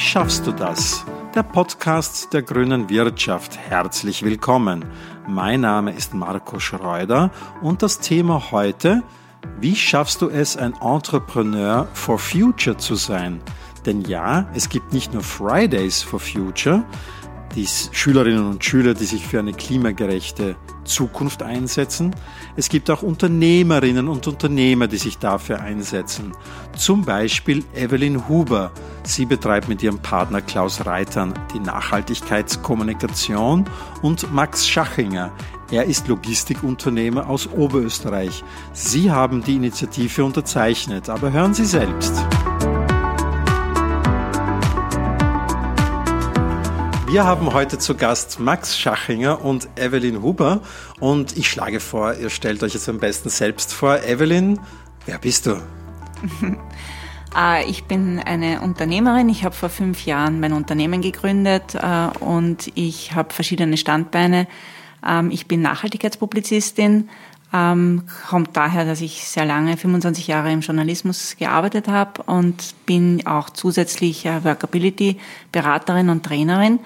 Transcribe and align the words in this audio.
schaffst 0.00 0.46
du 0.46 0.52
das? 0.52 1.04
Der 1.34 1.42
Podcast 1.42 2.32
der 2.32 2.42
grünen 2.42 2.88
Wirtschaft. 2.88 3.58
Herzlich 3.58 4.22
willkommen. 4.22 4.84
Mein 5.28 5.60
Name 5.60 5.92
ist 5.92 6.14
Marco 6.14 6.58
Schreuder 6.58 7.30
und 7.60 7.82
das 7.82 7.98
Thema 8.00 8.50
heute, 8.50 9.02
wie 9.60 9.76
schaffst 9.76 10.22
du 10.22 10.28
es, 10.28 10.56
ein 10.56 10.72
Entrepreneur 10.80 11.86
for 11.92 12.18
Future 12.18 12.78
zu 12.78 12.94
sein? 12.94 13.40
Denn 13.84 14.00
ja, 14.02 14.48
es 14.54 14.70
gibt 14.70 14.92
nicht 14.92 15.12
nur 15.12 15.22
Fridays 15.22 16.02
for 16.02 16.18
Future, 16.18 16.82
die 17.54 17.66
Schülerinnen 17.66 18.46
und 18.46 18.64
Schüler, 18.64 18.94
die 18.94 19.04
sich 19.04 19.26
für 19.26 19.40
eine 19.40 19.52
klimagerechte 19.52 20.56
Zukunft 20.84 21.42
einsetzen. 21.42 22.14
Es 22.56 22.68
gibt 22.68 22.90
auch 22.90 23.02
Unternehmerinnen 23.02 24.08
und 24.08 24.26
Unternehmer, 24.26 24.88
die 24.88 24.98
sich 24.98 25.18
dafür 25.18 25.60
einsetzen. 25.60 26.32
Zum 26.76 27.04
Beispiel 27.04 27.64
Evelyn 27.74 28.28
Huber. 28.28 28.72
Sie 29.04 29.26
betreibt 29.26 29.68
mit 29.68 29.82
ihrem 29.82 29.98
Partner 29.98 30.40
Klaus 30.40 30.86
Reitern 30.86 31.34
die 31.54 31.60
Nachhaltigkeitskommunikation 31.60 33.66
und 34.02 34.32
Max 34.32 34.68
Schachinger. 34.68 35.32
Er 35.70 35.84
ist 35.84 36.08
Logistikunternehmer 36.08 37.28
aus 37.28 37.46
Oberösterreich. 37.46 38.42
Sie 38.72 39.10
haben 39.10 39.44
die 39.44 39.56
Initiative 39.56 40.24
unterzeichnet, 40.24 41.08
aber 41.08 41.32
hören 41.32 41.54
Sie 41.54 41.64
selbst. 41.64 42.14
Wir 47.10 47.24
haben 47.24 47.52
heute 47.52 47.76
zu 47.76 47.96
Gast 47.96 48.38
Max 48.38 48.78
Schachinger 48.78 49.44
und 49.44 49.68
Evelyn 49.74 50.22
Huber 50.22 50.60
und 51.00 51.36
ich 51.36 51.50
schlage 51.50 51.80
vor, 51.80 52.14
ihr 52.14 52.30
stellt 52.30 52.62
euch 52.62 52.74
jetzt 52.74 52.88
am 52.88 53.00
besten 53.00 53.30
selbst 53.30 53.72
vor. 53.74 54.04
Evelyn, 54.04 54.60
wer 55.06 55.18
bist 55.18 55.46
du? 55.46 55.60
Ah, 57.32 57.60
ich 57.60 57.84
bin 57.84 58.18
eine 58.18 58.60
Unternehmerin. 58.60 59.28
Ich 59.28 59.44
habe 59.44 59.54
vor 59.54 59.68
fünf 59.68 60.04
Jahren 60.04 60.40
mein 60.40 60.52
Unternehmen 60.52 61.00
gegründet 61.00 61.76
äh, 61.76 62.08
und 62.18 62.72
ich 62.74 63.14
habe 63.14 63.32
verschiedene 63.32 63.76
Standbeine. 63.76 64.48
Ähm, 65.06 65.30
ich 65.30 65.46
bin 65.46 65.62
Nachhaltigkeitspublizistin, 65.62 67.08
ähm, 67.52 68.02
kommt 68.28 68.56
daher, 68.56 68.84
dass 68.84 69.00
ich 69.00 69.24
sehr 69.24 69.44
lange, 69.44 69.76
25 69.76 70.26
Jahre 70.26 70.52
im 70.52 70.60
Journalismus 70.60 71.36
gearbeitet 71.36 71.86
habe 71.88 72.22
und 72.24 72.74
bin 72.86 73.26
auch 73.26 73.50
zusätzlich 73.50 74.24
Workability-Beraterin 74.24 76.10
und 76.10 76.24
Trainerin. 76.24 76.78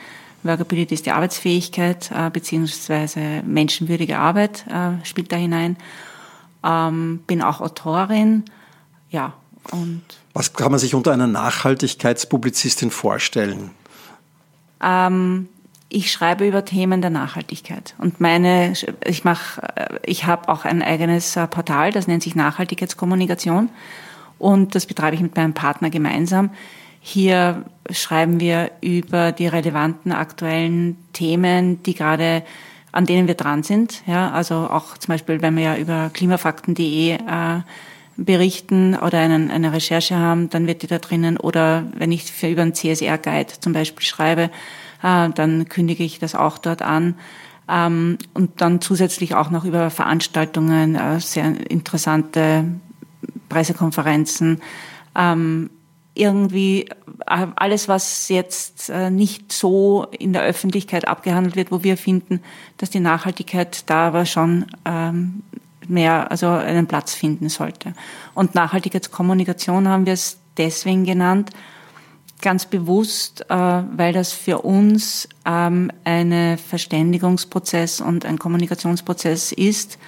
Workability 0.44 0.94
ist 0.94 1.06
die 1.06 1.12
Arbeitsfähigkeit 1.12 2.10
äh, 2.10 2.30
beziehungsweise 2.30 3.42
menschenwürdige 3.44 4.18
Arbeit 4.18 4.66
äh, 4.68 5.04
spielt 5.04 5.32
da 5.32 5.36
hinein. 5.36 5.76
Ähm, 6.64 7.20
bin 7.26 7.42
auch 7.42 7.60
Autorin, 7.60 8.44
ja 9.10 9.34
und. 9.70 10.02
Was 10.32 10.52
kann 10.52 10.70
man 10.70 10.80
sich 10.80 10.94
unter 10.94 11.12
einer 11.12 11.26
Nachhaltigkeitspublizistin 11.26 12.90
vorstellen? 12.90 13.70
Ähm, 14.82 15.48
ich 15.88 16.10
schreibe 16.10 16.46
über 16.46 16.64
Themen 16.64 17.00
der 17.00 17.10
Nachhaltigkeit 17.10 17.94
und 17.98 18.20
meine 18.20 18.72
ich 19.04 19.24
mache 19.24 19.62
ich 20.04 20.26
habe 20.26 20.48
auch 20.48 20.64
ein 20.64 20.82
eigenes 20.82 21.36
äh, 21.36 21.46
Portal, 21.46 21.92
das 21.92 22.08
nennt 22.08 22.22
sich 22.22 22.34
Nachhaltigkeitskommunikation 22.34 23.70
und 24.38 24.74
das 24.74 24.86
betreibe 24.86 25.14
ich 25.14 25.22
mit 25.22 25.36
meinem 25.36 25.54
Partner 25.54 25.90
gemeinsam. 25.90 26.50
Hier 27.06 27.66
schreiben 27.90 28.40
wir 28.40 28.70
über 28.80 29.30
die 29.30 29.46
relevanten 29.46 30.10
aktuellen 30.10 30.96
Themen, 31.12 31.82
die 31.82 31.94
gerade 31.94 32.42
an 32.92 33.04
denen 33.04 33.28
wir 33.28 33.34
dran 33.34 33.62
sind. 33.62 34.02
Ja, 34.06 34.30
also 34.30 34.54
auch 34.70 34.96
zum 34.96 35.12
Beispiel, 35.12 35.42
wenn 35.42 35.54
wir 35.54 35.64
ja 35.64 35.76
über 35.76 36.10
klimafakten.de 36.14 37.10
äh, 37.12 37.60
berichten 38.16 38.94
oder 38.94 39.18
einen, 39.18 39.50
eine 39.50 39.74
Recherche 39.74 40.16
haben, 40.16 40.48
dann 40.48 40.66
wird 40.66 40.80
die 40.80 40.86
da 40.86 40.98
drinnen. 40.98 41.36
Oder 41.36 41.84
wenn 41.94 42.10
ich 42.10 42.24
für 42.24 42.48
über 42.48 42.62
einen 42.62 42.72
CSR-Guide 42.72 43.52
zum 43.60 43.74
Beispiel 43.74 44.02
schreibe, 44.02 44.44
äh, 45.02 45.28
dann 45.28 45.68
kündige 45.68 46.04
ich 46.04 46.20
das 46.20 46.34
auch 46.34 46.56
dort 46.56 46.80
an. 46.80 47.16
Ähm, 47.68 48.16
und 48.32 48.62
dann 48.62 48.80
zusätzlich 48.80 49.34
auch 49.34 49.50
noch 49.50 49.66
über 49.66 49.90
Veranstaltungen, 49.90 50.94
äh, 50.94 51.20
sehr 51.20 51.70
interessante 51.70 52.64
Pressekonferenzen, 53.50 54.62
ähm, 55.14 55.68
irgendwie 56.14 56.88
äh, 57.26 57.46
alles, 57.56 57.88
was 57.88 58.28
jetzt 58.28 58.88
äh, 58.88 59.10
nicht 59.10 59.52
so 59.52 60.06
in 60.18 60.32
der 60.32 60.42
Öffentlichkeit 60.42 61.08
abgehandelt 61.08 61.56
wird, 61.56 61.72
wo 61.72 61.82
wir 61.82 61.96
finden, 61.96 62.40
dass 62.78 62.90
die 62.90 63.00
Nachhaltigkeit 63.00 63.88
da 63.90 64.08
aber 64.08 64.24
schon 64.24 64.66
ähm, 64.84 65.42
mehr, 65.88 66.30
also 66.30 66.48
einen 66.48 66.86
Platz 66.86 67.14
finden 67.14 67.48
sollte. 67.48 67.94
Und 68.34 68.54
Nachhaltigkeitskommunikation 68.54 69.88
haben 69.88 70.06
wir 70.06 70.14
es 70.14 70.38
deswegen 70.56 71.04
genannt, 71.04 71.50
ganz 72.40 72.66
bewusst, 72.66 73.44
äh, 73.48 73.54
weil 73.54 74.12
das 74.12 74.32
für 74.32 74.60
uns 74.60 75.28
ähm, 75.44 75.90
ein 76.04 76.58
Verständigungsprozess 76.58 78.00
und 78.00 78.24
ein 78.24 78.38
Kommunikationsprozess 78.38 79.50
ist 79.50 79.98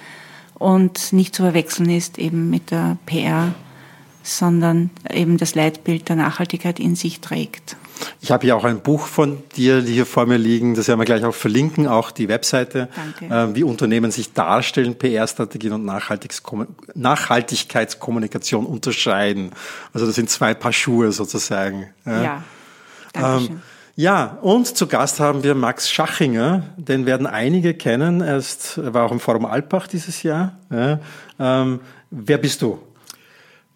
und 0.53 1.13
nicht 1.13 1.35
zu 1.35 1.43
verwechseln 1.43 1.89
ist 1.89 2.17
eben 2.17 2.49
mit 2.49 2.71
der 2.71 2.97
PR 3.05 3.53
sondern 4.27 4.89
eben 5.11 5.37
das 5.37 5.55
Leitbild 5.55 6.09
der 6.09 6.17
Nachhaltigkeit 6.17 6.79
in 6.79 6.95
sich 6.95 7.21
trägt. 7.21 7.77
Ich 8.21 8.31
habe 8.31 8.45
hier 8.45 8.55
auch 8.55 8.63
ein 8.63 8.81
Buch 8.81 9.07
von 9.07 9.41
dir 9.55 9.81
hier 9.81 10.05
vor 10.05 10.27
mir 10.27 10.37
liegen, 10.37 10.75
das 10.75 10.87
werden 10.87 10.99
wir 10.99 11.05
gleich 11.05 11.25
auch 11.25 11.33
verlinken, 11.33 11.87
auch 11.87 12.11
die 12.11 12.27
Webseite, 12.27 12.89
äh, 13.21 13.47
wie 13.53 13.63
Unternehmen 13.63 14.11
sich 14.11 14.33
darstellen, 14.33 14.95
PR-Strategien 14.95 15.73
und 15.73 15.83
Nachhaltigkeitskommunikation 16.95 18.67
unterscheiden. 18.67 19.51
Also 19.93 20.05
das 20.05 20.13
sind 20.15 20.29
zwei 20.29 20.53
Paar 20.53 20.73
Schuhe 20.73 21.11
sozusagen. 21.11 21.87
Ja, 22.05 22.21
ja 22.21 22.43
danke 23.13 23.53
ähm, 23.53 23.61
ja, 23.99 24.37
und 24.43 24.67
zu 24.77 24.85
Gast 24.85 25.19
haben 25.19 25.43
wir 25.43 25.55
Max 25.55 25.89
Schachinger, 25.89 26.61
den 26.77 27.07
werden 27.07 27.25
einige 27.25 27.73
kennen. 27.73 28.21
Er, 28.21 28.37
ist, 28.37 28.79
war 28.93 29.03
auch 29.05 29.11
im 29.11 29.19
Forum 29.19 29.43
Alpbach 29.47 29.87
dieses 29.87 30.21
Jahr. 30.21 30.55
Ja, 30.69 30.99
ähm, 31.39 31.79
wer 32.11 32.37
bist 32.37 32.61
du? 32.61 32.77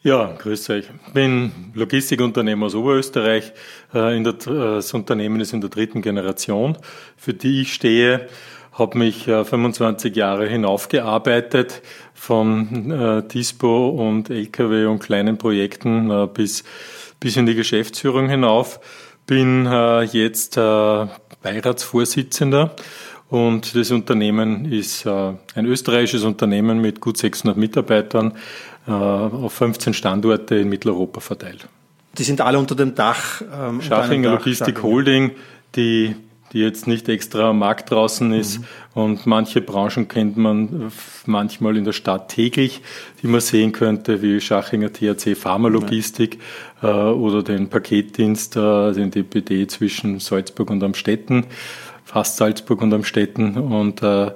Ja, 0.03 0.33
grüß 0.35 0.71
euch. 0.71 0.85
Ich 1.05 1.13
bin 1.13 1.51
Logistikunternehmer 1.75 2.65
aus 2.65 2.73
Oberösterreich. 2.73 3.53
Äh, 3.93 4.23
der, 4.23 4.33
das 4.33 4.95
Unternehmen 4.95 5.39
ist 5.41 5.53
in 5.53 5.61
der 5.61 5.69
dritten 5.69 6.01
Generation, 6.01 6.75
für 7.17 7.35
die 7.35 7.61
ich 7.61 7.75
stehe. 7.75 8.27
Habe 8.71 8.97
mich 8.97 9.25
25 9.25 10.15
äh, 10.15 10.19
Jahre 10.19 10.47
hinaufgearbeitet 10.47 11.83
von 12.15 12.89
äh, 12.89 13.21
Dispo 13.27 13.89
und 13.89 14.31
LKW 14.31 14.85
und 14.85 14.97
kleinen 14.97 15.37
Projekten 15.37 16.29
bis, 16.33 16.63
bis 17.19 17.37
in 17.37 17.45
die 17.45 17.53
Geschäftsführung 17.53 18.27
hinauf. 18.27 18.79
Bin 19.27 19.67
jetzt 20.11 20.55
Beiratsvorsitzender 20.55 22.75
und 23.31 23.75
das 23.75 23.91
Unternehmen 23.91 24.71
ist 24.71 25.07
ein 25.07 25.65
österreichisches 25.65 26.23
Unternehmen 26.23 26.81
mit 26.81 26.99
gut 26.99 27.17
600 27.17 27.57
Mitarbeitern 27.57 28.33
äh, 28.87 28.91
auf 28.91 29.53
15 29.53 29.93
Standorte 29.93 30.55
in 30.55 30.69
Mitteleuropa 30.69 31.21
verteilt. 31.21 31.67
Die 32.17 32.23
sind 32.23 32.41
alle 32.41 32.59
unter 32.59 32.75
dem 32.75 32.93
Dach. 32.93 33.41
Ähm, 33.41 33.81
Schachinger 33.81 34.31
Logistik. 34.31 34.83
Holding, 34.83 35.31
die, 35.75 36.15
die 36.51 36.59
jetzt 36.59 36.87
nicht 36.87 37.07
extra 37.07 37.51
am 37.51 37.59
Markt 37.59 37.91
draußen 37.91 38.33
ist. 38.33 38.59
Mhm. 38.59 38.65
Und 38.93 39.25
manche 39.25 39.61
Branchen 39.61 40.09
kennt 40.09 40.35
man 40.35 40.91
manchmal 41.25 41.77
in 41.77 41.85
der 41.85 41.93
Stadt 41.93 42.27
täglich, 42.27 42.81
die 43.21 43.27
man 43.27 43.39
sehen 43.39 43.71
könnte, 43.71 44.21
wie 44.21 44.41
Schachinger 44.41 44.91
THC 44.91 45.35
Pharmalogistik 45.35 46.39
mhm. 46.81 46.89
äh, 46.89 46.91
oder 46.91 47.43
den 47.43 47.69
Paketdienst, 47.69 48.57
äh, 48.57 48.91
den 48.91 49.11
DPD 49.11 49.67
zwischen 49.67 50.19
Salzburg 50.19 50.69
und 50.69 50.83
Amstetten, 50.83 51.45
fast 52.11 52.37
Salzburg 52.37 52.81
und 52.81 52.93
Amstetten. 52.93 53.57
Und 53.57 54.03
äh, 54.03 54.27
äh, 54.27 54.31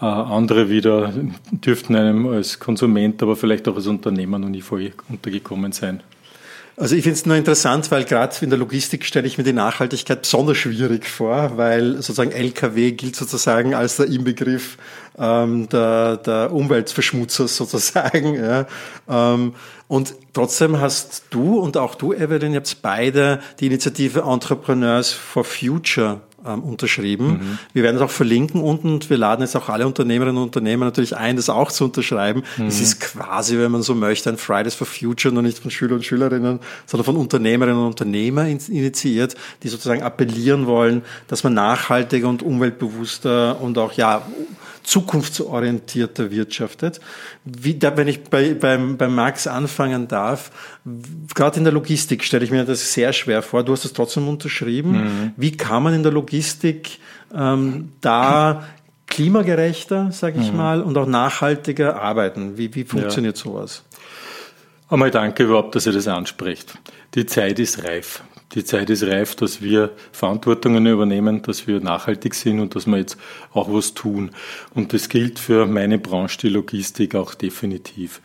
andere 0.00 0.68
wieder 0.68 1.12
dürften 1.50 1.94
einem 1.94 2.26
als 2.26 2.58
Konsument, 2.58 3.22
aber 3.22 3.36
vielleicht 3.36 3.68
auch 3.68 3.76
als 3.76 3.86
Unternehmer 3.86 4.38
noch 4.38 4.48
nie 4.48 4.62
vorher 4.62 4.90
untergekommen 5.08 5.72
sein. 5.72 6.02
Also 6.76 6.96
ich 6.96 7.04
finde 7.04 7.16
es 7.16 7.24
nur 7.24 7.36
interessant, 7.36 7.92
weil 7.92 8.02
gerade 8.02 8.34
in 8.40 8.50
der 8.50 8.58
Logistik 8.58 9.04
stelle 9.04 9.28
ich 9.28 9.38
mir 9.38 9.44
die 9.44 9.52
Nachhaltigkeit 9.52 10.22
besonders 10.22 10.56
schwierig 10.56 11.06
vor, 11.06 11.56
weil 11.56 11.94
sozusagen 11.96 12.32
LKW 12.32 12.90
gilt 12.90 13.14
sozusagen 13.14 13.74
als 13.74 13.96
der 13.96 14.06
Inbegriff 14.06 14.76
ähm, 15.16 15.68
der, 15.68 16.16
der 16.16 16.52
Umweltverschmutzer 16.52 17.46
sozusagen. 17.48 18.34
Ja. 18.34 18.66
Ähm, 19.08 19.54
und 19.86 20.14
trotzdem 20.32 20.80
hast 20.80 21.26
du 21.30 21.60
und 21.60 21.76
auch 21.76 21.94
du, 21.94 22.12
Evelyn, 22.12 22.56
habt 22.56 22.82
beide 22.82 23.38
die 23.60 23.66
Initiative 23.66 24.22
Entrepreneurs 24.22 25.12
for 25.12 25.44
Future 25.44 26.22
ähm, 26.46 26.62
unterschrieben. 26.62 27.26
Mhm. 27.26 27.58
Wir 27.72 27.82
werden 27.82 27.96
es 27.96 28.02
auch 28.02 28.10
verlinken 28.10 28.60
unten 28.60 28.92
und 28.94 29.10
wir 29.10 29.16
laden 29.16 29.42
jetzt 29.42 29.56
auch 29.56 29.68
alle 29.68 29.86
Unternehmerinnen 29.86 30.36
und 30.36 30.44
Unternehmer 30.44 30.84
natürlich 30.84 31.16
ein, 31.16 31.36
das 31.36 31.48
auch 31.48 31.70
zu 31.72 31.84
unterschreiben. 31.84 32.42
Mhm. 32.56 32.66
Es 32.66 32.80
ist 32.80 33.00
quasi, 33.00 33.58
wenn 33.58 33.70
man 33.70 33.82
so 33.82 33.94
möchte, 33.94 34.30
ein 34.30 34.36
Fridays 34.36 34.74
for 34.74 34.86
Future, 34.86 35.32
nur 35.32 35.42
nicht 35.42 35.58
von 35.58 35.70
Schüler 35.70 35.94
und 35.96 36.04
Schülerinnen, 36.04 36.60
sondern 36.86 37.04
von 37.04 37.16
Unternehmerinnen 37.16 37.78
und 37.78 37.86
Unternehmern 37.86 38.46
initiiert, 38.46 39.34
die 39.62 39.68
sozusagen 39.68 40.02
appellieren 40.02 40.66
wollen, 40.66 41.02
dass 41.28 41.44
man 41.44 41.54
nachhaltiger 41.54 42.28
und 42.28 42.42
umweltbewusster 42.42 43.60
und 43.60 43.78
auch 43.78 43.92
ja 43.92 44.22
zukunftsorientierter 44.84 46.30
wirtschaftet. 46.30 47.00
Wie, 47.44 47.74
da, 47.74 47.96
wenn 47.96 48.06
ich 48.06 48.24
bei, 48.24 48.54
beim, 48.54 48.96
bei 48.96 49.08
Max 49.08 49.46
anfangen 49.46 50.06
darf, 50.06 50.50
gerade 51.34 51.58
in 51.58 51.64
der 51.64 51.72
Logistik 51.72 52.22
stelle 52.22 52.44
ich 52.44 52.50
mir 52.50 52.64
das 52.64 52.92
sehr 52.92 53.12
schwer 53.12 53.42
vor. 53.42 53.64
Du 53.64 53.72
hast 53.72 53.84
es 53.84 53.92
trotzdem 53.92 54.28
unterschrieben. 54.28 54.92
Mhm. 54.92 55.32
Wie 55.36 55.56
kann 55.56 55.82
man 55.82 55.94
in 55.94 56.02
der 56.02 56.12
Logistik 56.12 56.98
ähm, 57.34 57.92
da 58.00 58.64
klimagerechter, 59.06 60.12
sage 60.12 60.38
ich 60.40 60.50
mhm. 60.50 60.56
mal, 60.56 60.82
und 60.82 60.96
auch 60.96 61.06
nachhaltiger 61.06 62.00
arbeiten? 62.00 62.56
Wie, 62.56 62.74
wie 62.74 62.84
funktioniert 62.84 63.38
ja. 63.38 63.44
sowas? 63.44 63.82
Einmal 64.88 65.10
danke 65.10 65.44
überhaupt, 65.44 65.74
dass 65.74 65.86
ihr 65.86 65.92
das 65.92 66.06
anspricht. 66.06 66.78
Die 67.14 67.26
Zeit 67.26 67.58
ist 67.58 67.84
reif. 67.84 68.22
Die 68.54 68.64
Zeit 68.64 68.88
ist 68.90 69.02
reif, 69.02 69.34
dass 69.34 69.62
wir 69.62 69.90
Verantwortungen 70.12 70.86
übernehmen, 70.86 71.42
dass 71.42 71.66
wir 71.66 71.80
nachhaltig 71.80 72.34
sind 72.34 72.60
und 72.60 72.74
dass 72.74 72.86
wir 72.86 72.98
jetzt 72.98 73.18
auch 73.52 73.72
was 73.72 73.94
tun. 73.94 74.30
Und 74.74 74.92
das 74.92 75.08
gilt 75.08 75.38
für 75.38 75.66
meine 75.66 75.98
Branche, 75.98 76.38
die 76.38 76.48
Logistik, 76.48 77.14
auch 77.14 77.34
definitiv. 77.34 78.20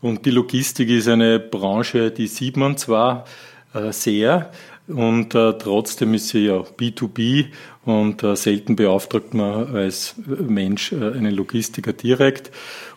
Und 0.00 0.26
die 0.26 0.30
Logistik 0.30 0.90
ist 0.90 1.08
eine 1.08 1.38
Branche, 1.38 2.10
die 2.10 2.26
sieht 2.26 2.56
man 2.56 2.76
zwar 2.76 3.24
äh, 3.72 3.92
sehr, 3.92 4.50
und 4.88 5.34
äh, 5.34 5.52
trotzdem 5.58 6.14
ist 6.14 6.28
sie 6.28 6.46
ja 6.46 6.58
B2B 6.58 7.46
und 7.84 8.22
äh, 8.22 8.34
selten 8.34 8.74
beauftragt 8.74 9.32
man 9.32 9.74
als 9.74 10.16
Mensch 10.26 10.92
äh, 10.92 10.96
einen 10.96 11.34
Logistiker 11.34 11.92
direkt. 11.92 12.50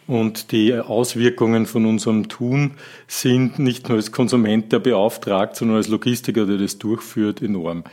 Und 0.08 0.52
die 0.52 0.74
Auswirkungen 0.74 1.66
von 1.66 1.86
unserem 1.86 2.30
Tun 2.30 2.72
sind 3.08 3.58
nicht 3.58 3.90
nur 3.90 3.98
als 3.98 4.12
Konsument, 4.12 4.72
der 4.72 4.80
beauftragt, 4.80 5.56
sondern 5.56 5.78
als 5.78 5.88
Logistiker, 5.88 6.46
der 6.46 6.58
das 6.58 6.78
durchführt, 6.78 7.42
enorm. 7.42 7.84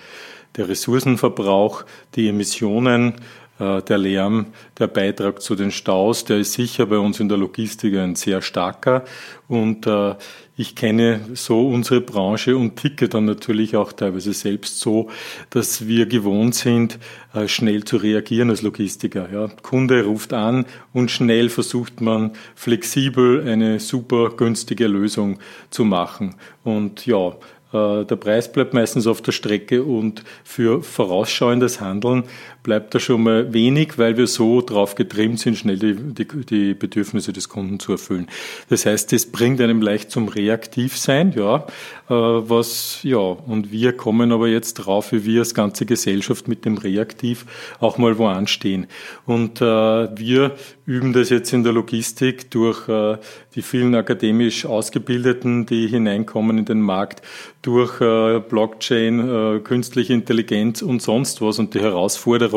Der 0.56 0.68
Ressourcenverbrauch, 0.68 1.84
die 2.14 2.28
Emissionen, 2.28 3.14
äh, 3.58 3.80
der 3.82 3.98
Lärm, 3.98 4.46
der 4.78 4.88
Beitrag 4.88 5.40
zu 5.40 5.54
den 5.54 5.70
Staus, 5.70 6.24
der 6.24 6.38
ist 6.38 6.52
sicher 6.52 6.86
bei 6.86 6.98
uns 6.98 7.20
in 7.20 7.28
der 7.28 7.38
Logistik 7.38 7.96
ein 7.96 8.14
sehr 8.14 8.42
starker. 8.42 9.04
Und 9.48 9.86
äh, 9.86 10.14
ich 10.56 10.74
kenne 10.74 11.20
so 11.34 11.68
unsere 11.68 12.00
Branche 12.00 12.56
und 12.56 12.76
ticke 12.76 13.08
dann 13.08 13.24
natürlich 13.24 13.74
auch 13.74 13.92
teilweise 13.92 14.34
selbst 14.34 14.80
so, 14.80 15.08
dass 15.50 15.86
wir 15.86 16.06
gewohnt 16.06 16.54
sind, 16.54 16.98
äh, 17.32 17.48
schnell 17.48 17.84
zu 17.84 17.96
reagieren 17.96 18.50
als 18.50 18.62
Logistiker. 18.62 19.28
Ja. 19.32 19.48
Kunde 19.62 20.04
ruft 20.04 20.32
an 20.34 20.66
und 20.92 21.10
schnell 21.10 21.48
versucht 21.48 22.00
man 22.00 22.32
flexibel 22.54 23.48
eine 23.48 23.80
super 23.80 24.30
günstige 24.30 24.88
Lösung 24.88 25.38
zu 25.70 25.84
machen. 25.84 26.34
Und 26.64 27.06
ja, 27.06 27.34
äh, 27.72 28.04
der 28.04 28.16
Preis 28.16 28.52
bleibt 28.52 28.74
meistens 28.74 29.06
auf 29.06 29.22
der 29.22 29.32
Strecke 29.32 29.82
und 29.82 30.22
für 30.44 30.82
vorausschauendes 30.82 31.80
Handeln 31.80 32.24
bleibt 32.62 32.94
da 32.94 33.00
schon 33.00 33.24
mal 33.24 33.52
wenig, 33.52 33.98
weil 33.98 34.16
wir 34.16 34.26
so 34.26 34.60
drauf 34.60 34.94
getrimmt 34.94 35.40
sind, 35.40 35.58
schnell 35.58 35.78
die, 35.78 35.94
die, 35.94 36.26
die 36.44 36.74
Bedürfnisse 36.74 37.32
des 37.32 37.48
Kunden 37.48 37.80
zu 37.80 37.92
erfüllen. 37.92 38.28
Das 38.68 38.86
heißt, 38.86 39.12
das 39.12 39.26
bringt 39.26 39.60
einem 39.60 39.82
leicht 39.82 40.10
zum 40.10 40.28
Reaktivsein, 40.28 41.32
ja, 41.32 41.66
äh, 42.08 42.14
was, 42.14 43.00
ja, 43.02 43.18
und 43.18 43.72
wir 43.72 43.92
kommen 43.94 44.32
aber 44.32 44.48
jetzt 44.48 44.74
drauf, 44.74 45.12
wie 45.12 45.24
wir 45.24 45.40
als 45.40 45.54
ganze 45.54 45.86
Gesellschaft 45.86 46.48
mit 46.48 46.64
dem 46.64 46.78
Reaktiv 46.78 47.46
auch 47.80 47.98
mal 47.98 48.18
wo 48.18 48.26
anstehen. 48.26 48.86
Und 49.26 49.60
äh, 49.60 49.64
wir 49.64 50.52
üben 50.86 51.12
das 51.12 51.30
jetzt 51.30 51.52
in 51.52 51.64
der 51.64 51.72
Logistik 51.72 52.50
durch 52.50 52.88
äh, 52.88 53.18
die 53.54 53.62
vielen 53.62 53.94
akademisch 53.94 54.66
Ausgebildeten, 54.66 55.66
die 55.66 55.86
hineinkommen 55.86 56.58
in 56.58 56.64
den 56.64 56.80
Markt, 56.80 57.22
durch 57.62 58.00
äh, 58.00 58.40
Blockchain, 58.40 59.56
äh, 59.56 59.60
künstliche 59.60 60.12
Intelligenz 60.12 60.82
und 60.82 61.00
sonst 61.00 61.40
was 61.40 61.58
und 61.58 61.74
die 61.74 61.80
Herausforderungen, 61.80 62.51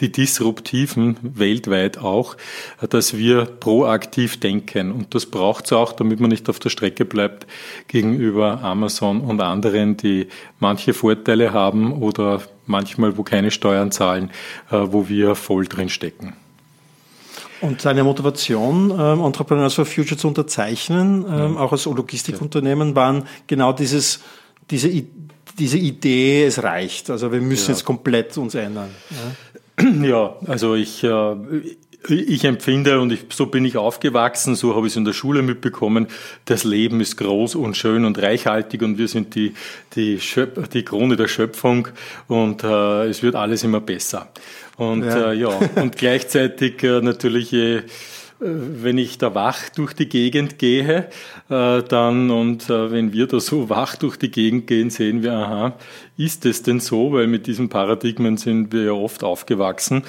die 0.00 0.12
disruptiven 0.12 1.16
weltweit 1.22 1.98
auch, 1.98 2.36
dass 2.88 3.16
wir 3.16 3.44
proaktiv 3.44 4.38
denken. 4.40 4.92
Und 4.92 5.14
das 5.14 5.26
braucht 5.26 5.66
es 5.66 5.72
auch, 5.72 5.92
damit 5.92 6.20
man 6.20 6.30
nicht 6.30 6.48
auf 6.48 6.58
der 6.58 6.70
Strecke 6.70 7.04
bleibt 7.04 7.46
gegenüber 7.88 8.62
Amazon 8.62 9.20
und 9.20 9.40
anderen, 9.40 9.96
die 9.96 10.28
manche 10.60 10.94
Vorteile 10.94 11.52
haben 11.52 11.92
oder 11.92 12.42
manchmal, 12.66 13.16
wo 13.16 13.22
keine 13.22 13.50
Steuern 13.50 13.90
zahlen, 13.90 14.30
äh, 14.70 14.76
wo 14.80 15.08
wir 15.08 15.34
voll 15.34 15.66
drin 15.66 15.88
stecken. 15.88 16.34
Und 17.60 17.84
deine 17.84 18.02
Motivation, 18.02 18.90
ähm, 18.90 19.20
Entrepreneurs 19.24 19.74
for 19.74 19.86
Future 19.86 20.18
zu 20.18 20.26
unterzeichnen, 20.26 21.24
ähm, 21.28 21.54
ja. 21.54 21.60
auch 21.60 21.70
als 21.70 21.84
Logistikunternehmen, 21.84 22.96
waren 22.96 23.24
genau 23.46 23.72
dieses, 23.72 24.20
diese, 24.70 24.88
diese 25.58 25.78
Idee, 25.78 26.44
es 26.44 26.62
reicht. 26.62 27.10
Also 27.10 27.32
wir 27.32 27.40
müssen 27.40 27.68
ja. 27.70 27.74
jetzt 27.74 27.84
komplett 27.84 28.36
uns 28.38 28.54
ändern. 28.54 28.90
Ja, 29.78 29.84
ja 30.02 30.36
also 30.46 30.74
ich, 30.74 31.04
äh, 31.04 31.34
ich 32.08 32.44
empfinde 32.44 33.00
und 33.00 33.12
ich, 33.12 33.26
so 33.30 33.46
bin 33.46 33.64
ich 33.64 33.76
aufgewachsen, 33.76 34.54
so 34.54 34.74
habe 34.74 34.86
ich 34.86 34.92
es 34.92 34.96
in 34.96 35.04
der 35.04 35.12
Schule 35.12 35.42
mitbekommen, 35.42 36.08
das 36.46 36.64
Leben 36.64 37.00
ist 37.00 37.16
groß 37.16 37.54
und 37.54 37.76
schön 37.76 38.04
und 38.04 38.20
reichhaltig 38.20 38.82
und 38.82 38.98
wir 38.98 39.08
sind 39.08 39.34
die, 39.34 39.54
die, 39.94 40.20
Schöp 40.20 40.70
die 40.70 40.84
Krone 40.84 41.16
der 41.16 41.28
Schöpfung 41.28 41.88
und 42.28 42.64
äh, 42.64 43.06
es 43.06 43.22
wird 43.22 43.36
alles 43.36 43.62
immer 43.62 43.80
besser. 43.80 44.28
Und 44.76 45.04
ja, 45.04 45.32
äh, 45.32 45.34
ja 45.36 45.48
und 45.76 45.96
gleichzeitig 45.96 46.82
äh, 46.82 47.00
natürlich, 47.00 47.52
äh, 47.52 47.82
wenn 48.42 48.98
ich 48.98 49.18
da 49.18 49.34
wach 49.34 49.68
durch 49.68 49.92
die 49.92 50.08
Gegend 50.08 50.58
gehe, 50.58 51.08
äh, 51.48 51.82
dann 51.82 52.30
und 52.30 52.68
äh, 52.68 52.90
wenn 52.90 53.12
wir 53.12 53.26
da 53.28 53.38
so 53.38 53.68
wach 53.68 53.96
durch 53.96 54.16
die 54.16 54.30
Gegend 54.30 54.66
gehen, 54.66 54.90
sehen 54.90 55.22
wir, 55.22 55.32
aha, 55.32 55.74
ist 56.16 56.44
es 56.44 56.62
denn 56.62 56.80
so? 56.80 57.12
Weil 57.12 57.28
mit 57.28 57.46
diesen 57.46 57.68
Paradigmen 57.68 58.36
sind 58.36 58.72
wir 58.72 58.84
ja 58.84 58.92
oft 58.92 59.22
aufgewachsen. 59.22 60.02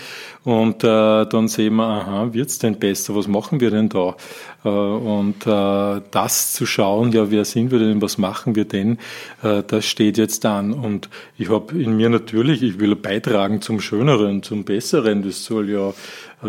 Und 0.44 0.84
äh, 0.84 1.26
dann 1.26 1.48
sehen 1.48 1.76
wir, 1.76 1.86
aha, 1.86 2.34
wird's 2.34 2.60
denn 2.60 2.80
besser? 2.80 3.16
Was 3.16 3.28
machen 3.28 3.60
wir 3.60 3.72
denn 3.72 3.90
da? 3.90 4.16
Und 4.64 5.46
das 5.46 6.54
zu 6.54 6.66
schauen, 6.66 7.12
ja, 7.12 7.30
wer 7.30 7.44
sind 7.44 7.72
wir 7.72 7.80
denn, 7.80 8.02
was 8.02 8.18
machen 8.18 8.56
wir 8.56 8.64
denn, 8.64 8.98
das 9.42 9.86
steht 9.86 10.18
jetzt 10.18 10.46
an. 10.46 10.72
Und 10.72 11.10
ich 11.38 11.50
habe 11.50 11.78
in 11.78 11.98
mir 11.98 12.08
natürlich, 12.08 12.64
ich 12.64 12.80
will 12.80 12.96
beitragen 12.96 13.62
zum 13.62 13.82
Schöneren, 13.82 14.42
zum 14.42 14.64
Besseren. 14.64 15.22
Das 15.22 15.44
soll 15.44 15.70
ja 15.70 15.94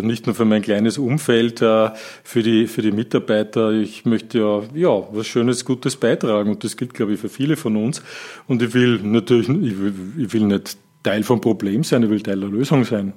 nicht 0.02 0.26
nur 0.26 0.34
für 0.34 0.44
mein 0.44 0.62
kleines 0.62 0.98
Umfeld, 0.98 1.62
äh, 1.62 1.90
für 2.22 2.42
die, 2.42 2.66
für 2.66 2.82
die 2.82 2.92
Mitarbeiter. 2.92 3.72
Ich 3.72 4.04
möchte 4.04 4.38
ja, 4.38 4.62
ja, 4.74 5.02
was 5.12 5.26
Schönes, 5.26 5.64
Gutes 5.64 5.96
beitragen. 5.96 6.50
Und 6.50 6.64
das 6.64 6.76
gilt, 6.76 6.94
glaube 6.94 7.14
ich, 7.14 7.20
für 7.20 7.28
viele 7.28 7.56
von 7.56 7.76
uns. 7.76 8.02
Und 8.46 8.62
ich 8.62 8.74
will 8.74 9.00
natürlich, 9.02 9.48
ich 9.48 9.78
will, 9.78 9.94
ich 10.18 10.32
will 10.32 10.44
nicht 10.44 10.76
Teil 11.02 11.22
vom 11.22 11.40
Problem 11.40 11.84
sein, 11.84 12.02
ich 12.02 12.10
will 12.10 12.22
Teil 12.22 12.40
der 12.40 12.48
Lösung 12.48 12.84
sein. 12.84 13.12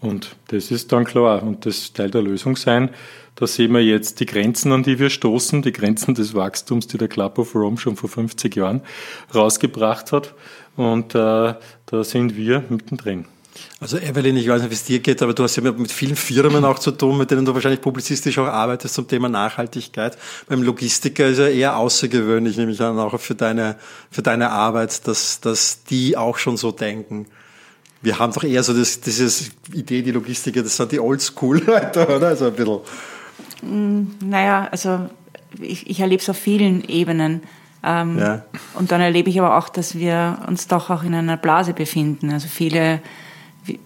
Und 0.00 0.36
das 0.48 0.70
ist 0.70 0.92
dann 0.92 1.04
klar. 1.04 1.42
Und 1.42 1.66
das 1.66 1.92
Teil 1.92 2.10
der 2.10 2.22
Lösung 2.22 2.56
sein, 2.56 2.90
da 3.34 3.46
sehen 3.46 3.72
wir 3.72 3.82
jetzt 3.82 4.20
die 4.20 4.26
Grenzen, 4.26 4.72
an 4.72 4.82
die 4.82 4.98
wir 4.98 5.08
stoßen, 5.08 5.62
die 5.62 5.72
Grenzen 5.72 6.14
des 6.14 6.34
Wachstums, 6.34 6.86
die 6.86 6.98
der 6.98 7.08
Club 7.08 7.38
of 7.38 7.54
Rome 7.54 7.78
schon 7.78 7.96
vor 7.96 8.10
50 8.10 8.54
Jahren 8.54 8.82
rausgebracht 9.34 10.12
hat. 10.12 10.34
Und 10.76 11.14
äh, 11.14 11.54
da 11.86 12.04
sind 12.04 12.36
wir 12.36 12.62
mittendrin. 12.68 13.24
Also 13.80 13.98
Evelyn, 13.98 14.36
ich 14.36 14.48
weiß 14.48 14.62
nicht, 14.62 14.70
wie 14.70 14.74
es 14.74 14.84
dir 14.84 15.00
geht, 15.00 15.22
aber 15.22 15.34
du 15.34 15.42
hast 15.42 15.56
ja 15.56 15.62
mit 15.62 15.90
vielen 15.90 16.16
Firmen 16.16 16.64
auch 16.64 16.78
zu 16.78 16.92
tun, 16.92 17.18
mit 17.18 17.30
denen 17.30 17.44
du 17.44 17.52
wahrscheinlich 17.52 17.80
publizistisch 17.80 18.38
auch 18.38 18.46
arbeitest 18.46 18.94
zum 18.94 19.08
Thema 19.08 19.28
Nachhaltigkeit. 19.28 20.16
Beim 20.48 20.62
Logistiker 20.62 21.26
ist 21.26 21.38
ja 21.38 21.48
eher 21.48 21.76
außergewöhnlich, 21.76 22.56
nehme 22.56 22.72
ich 22.72 22.80
an, 22.80 22.98
auch 22.98 23.18
für 23.18 23.34
deine, 23.34 23.76
für 24.10 24.22
deine 24.22 24.50
Arbeit, 24.50 25.06
dass, 25.06 25.40
dass 25.40 25.84
die 25.84 26.16
auch 26.16 26.38
schon 26.38 26.56
so 26.56 26.70
denken. 26.70 27.26
Wir 28.02 28.18
haben 28.18 28.32
doch 28.32 28.44
eher 28.44 28.62
so 28.62 28.72
das, 28.72 29.00
dieses 29.00 29.50
Idee, 29.72 30.02
die 30.02 30.12
Logistiker, 30.12 30.62
das 30.62 30.76
sind 30.76 30.92
die 30.92 31.00
Oldschool-Leute, 31.00 32.06
oder? 32.16 32.28
Also 32.28 32.46
ein 32.46 32.54
bisschen. 32.54 32.80
Mm, 33.62 34.06
naja, 34.24 34.68
also 34.70 35.08
ich, 35.60 35.88
ich 35.88 36.00
erlebe 36.00 36.22
es 36.22 36.28
auf 36.28 36.38
vielen 36.38 36.84
Ebenen. 36.84 37.42
Ähm, 37.84 38.18
ja. 38.18 38.44
Und 38.74 38.92
dann 38.92 39.00
erlebe 39.00 39.28
ich 39.28 39.40
aber 39.40 39.56
auch, 39.58 39.68
dass 39.68 39.96
wir 39.96 40.38
uns 40.46 40.68
doch 40.68 40.90
auch 40.90 41.02
in 41.02 41.14
einer 41.14 41.36
Blase 41.36 41.72
befinden. 41.74 42.32
Also 42.32 42.48
viele 42.48 43.00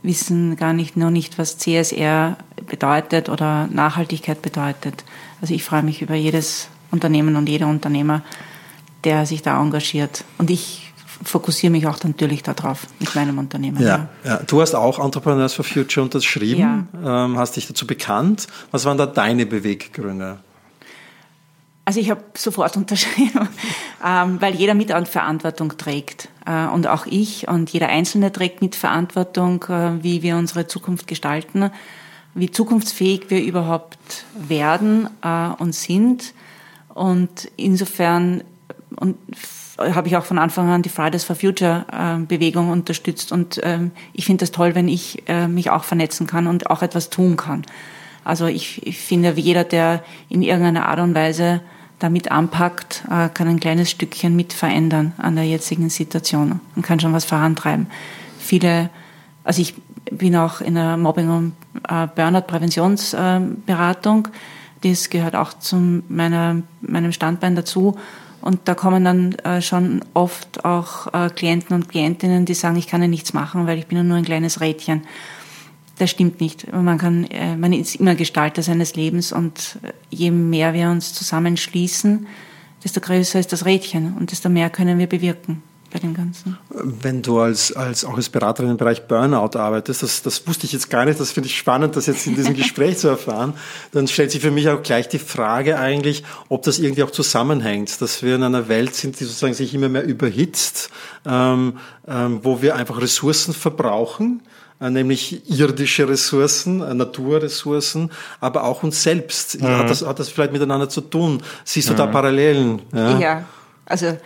wissen 0.02 0.56
gar 0.56 0.72
nicht, 0.72 0.96
noch 0.96 1.10
nicht, 1.10 1.38
was 1.38 1.58
CSR 1.58 2.36
bedeutet 2.68 3.28
oder 3.28 3.68
Nachhaltigkeit 3.70 4.42
bedeutet. 4.42 5.04
Also 5.40 5.54
ich 5.54 5.64
freue 5.64 5.82
mich 5.82 6.02
über 6.02 6.14
jedes 6.14 6.68
Unternehmen 6.90 7.36
und 7.36 7.48
jeder 7.48 7.66
Unternehmer, 7.66 8.22
der 9.04 9.26
sich 9.26 9.42
da 9.42 9.60
engagiert. 9.60 10.24
Und 10.38 10.50
ich 10.50 10.92
fokussiere 11.24 11.70
mich 11.70 11.86
auch 11.86 12.02
natürlich 12.02 12.42
darauf 12.42 12.86
mit 12.98 13.14
meinem 13.14 13.38
Unternehmen. 13.38 13.80
Ja, 13.82 14.08
ja. 14.24 14.30
ja. 14.30 14.36
Du 14.46 14.60
hast 14.60 14.74
auch 14.74 14.98
Entrepreneurs 14.98 15.54
for 15.54 15.64
Future 15.64 16.04
unterschrieben, 16.04 16.88
ja. 17.02 17.24
ähm, 17.24 17.38
hast 17.38 17.56
dich 17.56 17.66
dazu 17.66 17.86
bekannt. 17.86 18.46
Was 18.70 18.84
waren 18.84 18.98
da 18.98 19.06
deine 19.06 19.46
Beweggründe? 19.46 20.38
Also 21.84 22.00
ich 22.00 22.10
habe 22.10 22.22
sofort 22.36 22.76
unterschrieben, 22.76 23.48
ähm, 24.04 24.40
weil 24.40 24.54
jeder 24.54 24.74
Mitverantwortung 24.74 25.76
trägt. 25.76 26.28
Äh, 26.46 26.66
und 26.66 26.86
auch 26.86 27.06
ich 27.06 27.48
und 27.48 27.70
jeder 27.70 27.88
Einzelne 27.88 28.32
trägt 28.32 28.62
Mitverantwortung, 28.62 29.64
äh, 29.64 30.02
wie 30.02 30.22
wir 30.22 30.36
unsere 30.36 30.66
Zukunft 30.66 31.06
gestalten, 31.06 31.70
wie 32.34 32.50
zukunftsfähig 32.50 33.28
wir 33.28 33.42
überhaupt 33.42 34.24
werden 34.34 35.08
äh, 35.22 35.48
und 35.58 35.74
sind. 35.74 36.32
Und 36.94 37.50
insofern 37.56 38.44
und 38.94 39.16
habe 39.78 40.08
ich 40.08 40.16
auch 40.16 40.24
von 40.24 40.38
Anfang 40.38 40.70
an 40.70 40.80
die 40.80 40.88
Fridays 40.88 41.24
for 41.24 41.36
Future 41.36 41.84
Bewegung 42.28 42.70
unterstützt 42.70 43.30
und 43.30 43.60
ähm, 43.62 43.90
ich 44.14 44.24
finde 44.24 44.40
das 44.40 44.50
toll, 44.50 44.74
wenn 44.74 44.88
ich 44.88 45.22
mich 45.48 45.68
auch 45.68 45.84
vernetzen 45.84 46.26
kann 46.26 46.46
und 46.46 46.70
auch 46.70 46.80
etwas 46.80 47.10
tun 47.10 47.36
kann. 47.36 47.66
Also 48.24 48.46
ich, 48.46 48.86
ich 48.86 48.98
finde, 48.98 49.34
jeder, 49.36 49.64
der 49.64 50.02
in 50.30 50.40
irgendeiner 50.40 50.88
Art 50.88 51.00
und 51.00 51.14
Weise 51.14 51.60
damit 51.98 52.30
anpackt, 52.30 53.02
äh, 53.06 53.30
kann 53.30 53.48
ein 53.48 53.58
kleines 53.60 53.90
Stückchen 53.90 54.36
mit 54.36 54.52
verändern 54.52 55.14
an 55.18 55.36
der 55.36 55.46
jetzigen 55.46 55.88
Situation 55.88 56.60
und 56.74 56.82
kann 56.82 56.98
schon 57.00 57.12
was 57.12 57.24
vorantreiben. 57.24 57.86
Viele, 58.38 58.90
also 59.44 59.62
ich 59.62 59.74
bin 60.10 60.36
auch 60.36 60.60
in 60.60 60.74
der 60.74 60.96
Mobbing- 60.96 61.30
und 61.30 61.52
äh, 61.88 62.08
Burnout-Präventionsberatung. 62.14 64.28
Das 64.82 65.10
gehört 65.10 65.34
auch 65.34 65.54
zu 65.54 66.02
meinem 66.08 66.62
Standbein 67.10 67.56
dazu. 67.56 67.98
Und 68.42 68.60
da 68.66 68.74
kommen 68.74 69.04
dann 69.04 69.32
äh, 69.36 69.62
schon 69.62 70.04
oft 70.14 70.64
auch 70.64 71.08
Klienten 71.34 71.74
und 71.74 71.88
Klientinnen, 71.88 72.44
die 72.44 72.54
sagen, 72.54 72.76
ich 72.76 72.86
kann 72.86 73.02
ja 73.02 73.08
nichts 73.08 73.32
machen, 73.32 73.66
weil 73.66 73.78
ich 73.78 73.88
bin 73.88 73.98
ja 73.98 74.04
nur 74.04 74.18
ein 74.18 74.24
kleines 74.24 74.60
Rädchen. 74.60 75.02
Das 75.98 76.10
stimmt 76.10 76.40
nicht. 76.40 76.70
Man 76.72 76.98
kann, 76.98 77.24
äh, 77.24 77.56
man 77.56 77.72
ist 77.72 77.96
immer 77.96 78.14
Gestalter 78.14 78.62
seines 78.62 78.96
Lebens 78.96 79.32
und 79.32 79.78
äh, 79.82 79.92
je 80.10 80.30
mehr 80.30 80.74
wir 80.74 80.90
uns 80.90 81.14
zusammenschließen, 81.14 82.26
desto 82.84 83.00
größer 83.00 83.40
ist 83.40 83.52
das 83.52 83.64
Rädchen 83.64 84.14
und 84.18 84.30
desto 84.30 84.48
mehr 84.48 84.68
können 84.68 84.98
wir 84.98 85.06
bewirken 85.06 85.62
bei 85.90 85.98
dem 85.98 86.14
Ganzen. 86.14 86.58
Wenn 86.68 87.22
du 87.22 87.38
als, 87.40 87.72
als 87.72 88.04
auch 88.04 88.16
als 88.16 88.28
Beraterin 88.28 88.72
im 88.72 88.76
Bereich 88.76 89.06
Burnout 89.06 89.58
arbeitest, 89.58 90.02
das, 90.02 90.22
das 90.22 90.46
wusste 90.46 90.66
ich 90.66 90.72
jetzt 90.72 90.90
gar 90.90 91.06
nicht, 91.06 91.18
das 91.18 91.32
finde 91.32 91.48
ich 91.48 91.56
spannend, 91.56 91.96
das 91.96 92.06
jetzt 92.06 92.26
in 92.26 92.34
diesem 92.34 92.54
Gespräch 92.56 92.98
zu 92.98 93.08
erfahren, 93.08 93.54
dann 93.92 94.06
stellt 94.06 94.30
sich 94.30 94.42
für 94.42 94.50
mich 94.50 94.68
auch 94.68 94.82
gleich 94.82 95.08
die 95.08 95.18
Frage 95.18 95.78
eigentlich, 95.78 96.24
ob 96.48 96.62
das 96.64 96.78
irgendwie 96.78 97.02
auch 97.02 97.10
zusammenhängt, 97.10 98.02
dass 98.02 98.22
wir 98.22 98.34
in 98.34 98.42
einer 98.42 98.68
Welt 98.68 98.94
sind, 98.94 99.18
die 99.18 99.24
sozusagen 99.24 99.54
sich 99.54 99.72
immer 99.72 99.88
mehr 99.88 100.04
überhitzt, 100.04 100.90
ähm, 101.24 101.78
ähm, 102.06 102.40
wo 102.42 102.60
wir 102.60 102.76
einfach 102.76 103.00
Ressourcen 103.00 103.54
verbrauchen, 103.54 104.42
nämlich 104.80 105.48
irdische 105.50 106.08
Ressourcen, 106.08 106.82
äh, 106.82 106.94
Naturressourcen, 106.94 108.10
aber 108.40 108.64
auch 108.64 108.82
uns 108.82 109.02
selbst. 109.02 109.60
Mhm. 109.60 109.66
Hat, 109.66 109.90
das, 109.90 110.04
hat 110.04 110.18
das 110.18 110.28
vielleicht 110.28 110.52
miteinander 110.52 110.88
zu 110.88 111.00
tun? 111.00 111.42
Siehst 111.64 111.88
du 111.88 111.92
mhm. 111.92 111.98
da 111.98 112.06
Parallelen? 112.06 112.82
Ja, 112.92 113.18
ja 113.18 113.44
also 113.86 114.16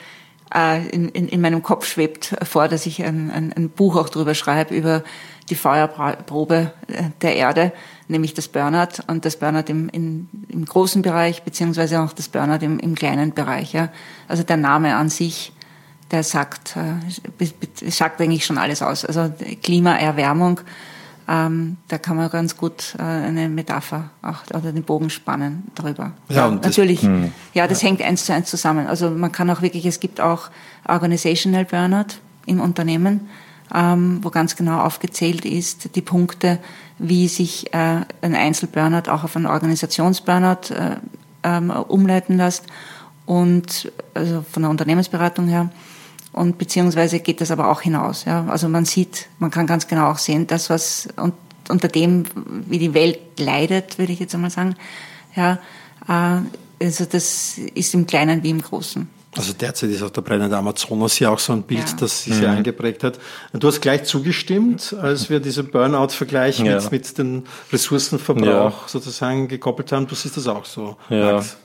äh, 0.54 0.88
in, 0.88 1.08
in, 1.10 1.28
in 1.28 1.40
meinem 1.40 1.62
Kopf 1.62 1.86
schwebt 1.86 2.34
vor, 2.42 2.68
dass 2.68 2.86
ich 2.86 3.02
ein, 3.04 3.30
ein, 3.30 3.52
ein 3.52 3.70
Buch 3.70 3.96
auch 3.96 4.08
drüber 4.08 4.34
schreibe, 4.34 4.74
über 4.74 5.04
die 5.48 5.54
Feuerprobe 5.54 6.72
äh, 6.88 7.04
der 7.22 7.36
Erde, 7.36 7.72
nämlich 8.08 8.34
das 8.34 8.48
Burnout 8.48 9.02
und 9.06 9.24
das 9.24 9.36
Burnout 9.36 9.68
im, 9.68 9.88
in, 9.90 10.28
im 10.48 10.64
großen 10.64 11.02
Bereich, 11.02 11.42
beziehungsweise 11.42 12.00
auch 12.00 12.12
das 12.12 12.28
Burnout 12.28 12.64
im, 12.64 12.78
im 12.78 12.94
kleinen 12.94 13.32
Bereich. 13.32 13.72
Ja. 13.72 13.90
Also 14.28 14.42
der 14.42 14.56
Name 14.56 14.96
an 14.96 15.08
sich, 15.08 15.52
der 16.10 16.22
sagt, 16.22 16.76
äh, 16.76 17.90
sagt 17.90 18.20
eigentlich 18.20 18.44
schon 18.44 18.58
alles 18.58 18.82
aus. 18.82 19.04
Also 19.04 19.32
Klimaerwärmung 19.62 20.60
ähm, 21.30 21.76
da 21.86 21.96
kann 21.98 22.16
man 22.16 22.28
ganz 22.28 22.56
gut 22.56 22.96
äh, 22.98 23.02
eine 23.02 23.48
Metapher 23.48 24.10
auch 24.20 24.38
oder 24.52 24.72
den 24.72 24.82
Bogen 24.82 25.10
spannen 25.10 25.62
darüber. 25.76 26.12
Ja, 26.28 26.48
ja 26.48 26.50
natürlich. 26.50 27.02
Das, 27.02 27.08
hm. 27.08 27.32
ja, 27.54 27.68
das 27.68 27.82
ja. 27.82 27.88
hängt 27.88 28.02
eins 28.02 28.24
zu 28.24 28.34
eins 28.34 28.50
zusammen. 28.50 28.88
Also 28.88 29.10
man 29.10 29.30
kann 29.30 29.48
auch 29.48 29.62
wirklich, 29.62 29.86
es 29.86 30.00
gibt 30.00 30.20
auch 30.20 30.50
Organizational 30.88 31.64
Burnout 31.66 32.16
im 32.46 32.60
Unternehmen, 32.60 33.28
ähm, 33.72 34.18
wo 34.22 34.30
ganz 34.30 34.56
genau 34.56 34.80
aufgezählt 34.80 35.44
ist, 35.44 35.94
die 35.94 36.02
Punkte, 36.02 36.58
wie 36.98 37.28
sich 37.28 37.72
äh, 37.72 38.00
ein 38.22 38.34
Einzelburnout 38.34 39.08
auch 39.08 39.22
auf 39.22 39.36
einen 39.36 39.46
Organisationsburnout 39.46 40.74
äh, 40.74 40.96
ähm, 41.44 41.70
umleiten 41.70 42.38
lässt 42.38 42.64
und 43.26 43.92
also 44.14 44.44
von 44.50 44.64
der 44.64 44.70
Unternehmensberatung 44.70 45.46
her 45.46 45.70
und 46.32 46.58
beziehungsweise 46.58 47.20
geht 47.20 47.40
das 47.40 47.50
aber 47.50 47.70
auch 47.70 47.80
hinaus. 47.80 48.24
Ja? 48.24 48.46
Also 48.48 48.68
man 48.68 48.84
sieht, 48.84 49.26
man 49.38 49.50
kann 49.50 49.66
ganz 49.66 49.86
genau 49.88 50.10
auch 50.10 50.18
sehen, 50.18 50.46
das 50.46 50.70
was 50.70 51.08
und, 51.16 51.34
unter 51.68 51.88
dem, 51.88 52.24
wie 52.68 52.78
die 52.78 52.94
Welt 52.94 53.18
leidet, 53.38 53.98
würde 53.98 54.12
ich 54.12 54.20
jetzt 54.20 54.34
einmal 54.34 54.50
sagen, 54.50 54.76
ja, 55.36 55.58
äh, 56.08 56.40
also 56.82 57.04
das 57.04 57.58
ist 57.74 57.94
im 57.94 58.06
Kleinen 58.06 58.42
wie 58.42 58.50
im 58.50 58.62
Großen. 58.62 59.08
Also 59.36 59.52
derzeit 59.52 59.90
ist 59.90 60.02
auch 60.02 60.10
der 60.10 60.22
brennende 60.22 60.56
Amazonas 60.56 61.18
ja 61.20 61.30
auch 61.30 61.38
so 61.38 61.52
ein 61.52 61.62
Bild, 61.62 61.88
ja. 61.88 61.96
das 62.00 62.24
sich 62.24 62.34
sehr 62.34 62.50
mhm. 62.50 62.58
eingeprägt 62.58 63.04
hat. 63.04 63.20
Du 63.52 63.68
hast 63.68 63.80
gleich 63.80 64.04
zugestimmt, 64.04 64.96
als 65.00 65.30
wir 65.30 65.38
diesen 65.38 65.70
Burnout-Vergleich 65.70 66.58
ja. 66.58 66.80
mit, 66.80 66.90
mit 66.90 67.18
dem 67.18 67.44
Ressourcenverbrauch 67.72 68.82
ja. 68.82 68.88
sozusagen 68.88 69.46
gekoppelt 69.46 69.92
haben. 69.92 70.08
Du 70.08 70.16
siehst 70.16 70.36
das 70.36 70.48
auch 70.48 70.64
so. 70.64 70.96
Ja. 71.10 71.34
Max. 71.34 71.56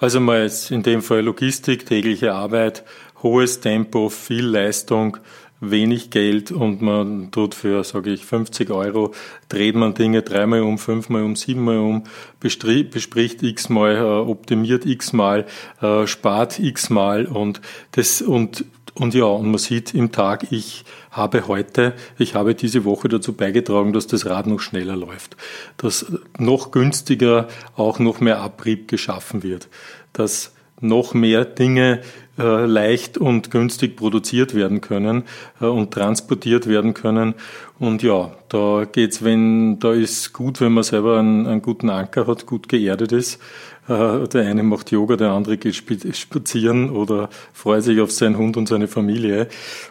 Also 0.00 0.18
mal 0.18 0.42
jetzt 0.42 0.72
in 0.72 0.82
dem 0.82 1.02
Fall 1.02 1.20
Logistik, 1.20 1.86
tägliche 1.86 2.34
Arbeit, 2.34 2.84
hohes 3.24 3.60
Tempo, 3.60 4.08
viel 4.08 4.44
Leistung, 4.44 5.16
wenig 5.60 6.10
Geld 6.10 6.52
und 6.52 6.82
man 6.82 7.30
tut 7.30 7.54
für, 7.54 7.82
sage 7.84 8.12
ich, 8.12 8.24
50 8.24 8.70
Euro, 8.70 9.12
dreht 9.48 9.74
man 9.74 9.94
Dinge 9.94 10.22
dreimal 10.22 10.60
um, 10.60 10.78
fünfmal 10.78 11.22
um, 11.22 11.34
siebenmal 11.34 11.78
um, 11.78 12.04
bespricht 12.38 13.42
x-mal, 13.42 13.96
äh, 13.96 14.00
optimiert 14.00 14.86
x-mal, 14.86 15.46
äh, 15.80 16.06
spart 16.06 16.60
x-mal 16.60 17.26
und 17.26 17.60
das 17.92 18.22
und 18.22 18.64
und 18.96 19.12
ja, 19.12 19.24
und 19.24 19.50
man 19.50 19.58
sieht 19.58 19.92
im 19.92 20.12
Tag, 20.12 20.52
ich 20.52 20.84
habe 21.10 21.48
heute, 21.48 21.94
ich 22.16 22.36
habe 22.36 22.54
diese 22.54 22.84
Woche 22.84 23.08
dazu 23.08 23.32
beigetragen, 23.32 23.92
dass 23.92 24.06
das 24.06 24.24
Rad 24.24 24.46
noch 24.46 24.60
schneller 24.60 24.94
läuft, 24.94 25.36
dass 25.78 26.06
noch 26.38 26.70
günstiger 26.70 27.48
auch 27.74 27.98
noch 27.98 28.20
mehr 28.20 28.38
Abrieb 28.38 28.86
geschaffen 28.86 29.42
wird, 29.42 29.68
dass 30.12 30.54
noch 30.80 31.12
mehr 31.12 31.44
Dinge 31.44 32.02
äh, 32.38 32.66
leicht 32.66 33.18
und 33.18 33.50
günstig 33.50 33.96
produziert 33.96 34.54
werden 34.54 34.80
können 34.80 35.24
äh, 35.60 35.66
und 35.66 35.92
transportiert 35.92 36.66
werden 36.66 36.94
können. 36.94 37.34
Und 37.78 38.02
ja, 38.02 38.32
da 38.48 38.84
geht's, 38.90 39.22
wenn, 39.22 39.78
da 39.78 39.92
ist 39.92 40.32
gut, 40.32 40.60
wenn 40.60 40.72
man 40.72 40.84
selber 40.84 41.18
einen, 41.18 41.46
einen 41.46 41.62
guten 41.62 41.90
Anker 41.90 42.26
hat, 42.26 42.46
gut 42.46 42.68
geerdet 42.68 43.12
ist. 43.12 43.40
Äh, 43.88 44.26
der 44.28 44.46
eine 44.46 44.62
macht 44.62 44.90
Yoga, 44.90 45.16
der 45.16 45.30
andere 45.30 45.58
geht 45.58 45.76
spazieren 45.76 46.90
oder 46.90 47.28
freut 47.52 47.82
sich 47.82 48.00
auf 48.00 48.10
seinen 48.10 48.36
Hund 48.36 48.56
und 48.56 48.68
seine 48.68 48.88
Familie. 48.88 49.48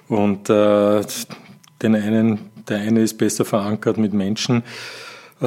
Und 0.08 0.50
äh, 0.50 1.02
den 1.82 1.96
einen, 1.96 2.40
der 2.68 2.80
eine 2.80 3.02
ist 3.02 3.18
besser 3.18 3.46
verankert 3.46 3.98
mit 3.98 4.14
Menschen 4.14 4.64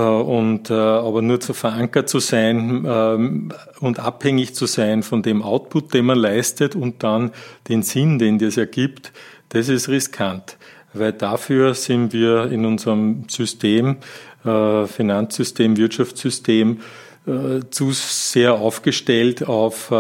und 0.01 0.71
äh, 0.71 0.75
aber 0.75 1.23
nur 1.23 1.41
zu 1.41 1.55
verankert 1.55 2.09
zu 2.09 2.19
sein 2.19 2.85
ähm, 2.87 3.53
und 3.81 3.99
abhängig 3.99 4.55
zu 4.55 4.67
sein 4.67 5.03
von 5.03 5.23
dem 5.23 5.43
Output, 5.43 5.95
den 5.95 6.07
man 6.07 6.19
leistet 6.19 6.75
und 6.75 7.03
dann 7.03 7.31
den 7.69 7.83
Sinn, 7.83 8.19
den 8.19 8.39
das 8.39 8.57
ergibt, 8.57 9.13
das 9.49 9.69
ist 9.69 9.89
riskant, 9.89 10.57
weil 10.93 11.13
dafür 11.13 11.75
sind 11.75 12.13
wir 12.13 12.51
in 12.51 12.65
unserem 12.65 13.25
System, 13.29 13.97
äh, 14.45 14.87
Finanzsystem, 14.87 15.77
Wirtschaftssystem 15.77 16.81
zu 17.71 17.91
sehr 17.91 18.55
aufgestellt 18.55 19.49
auf 19.49 19.91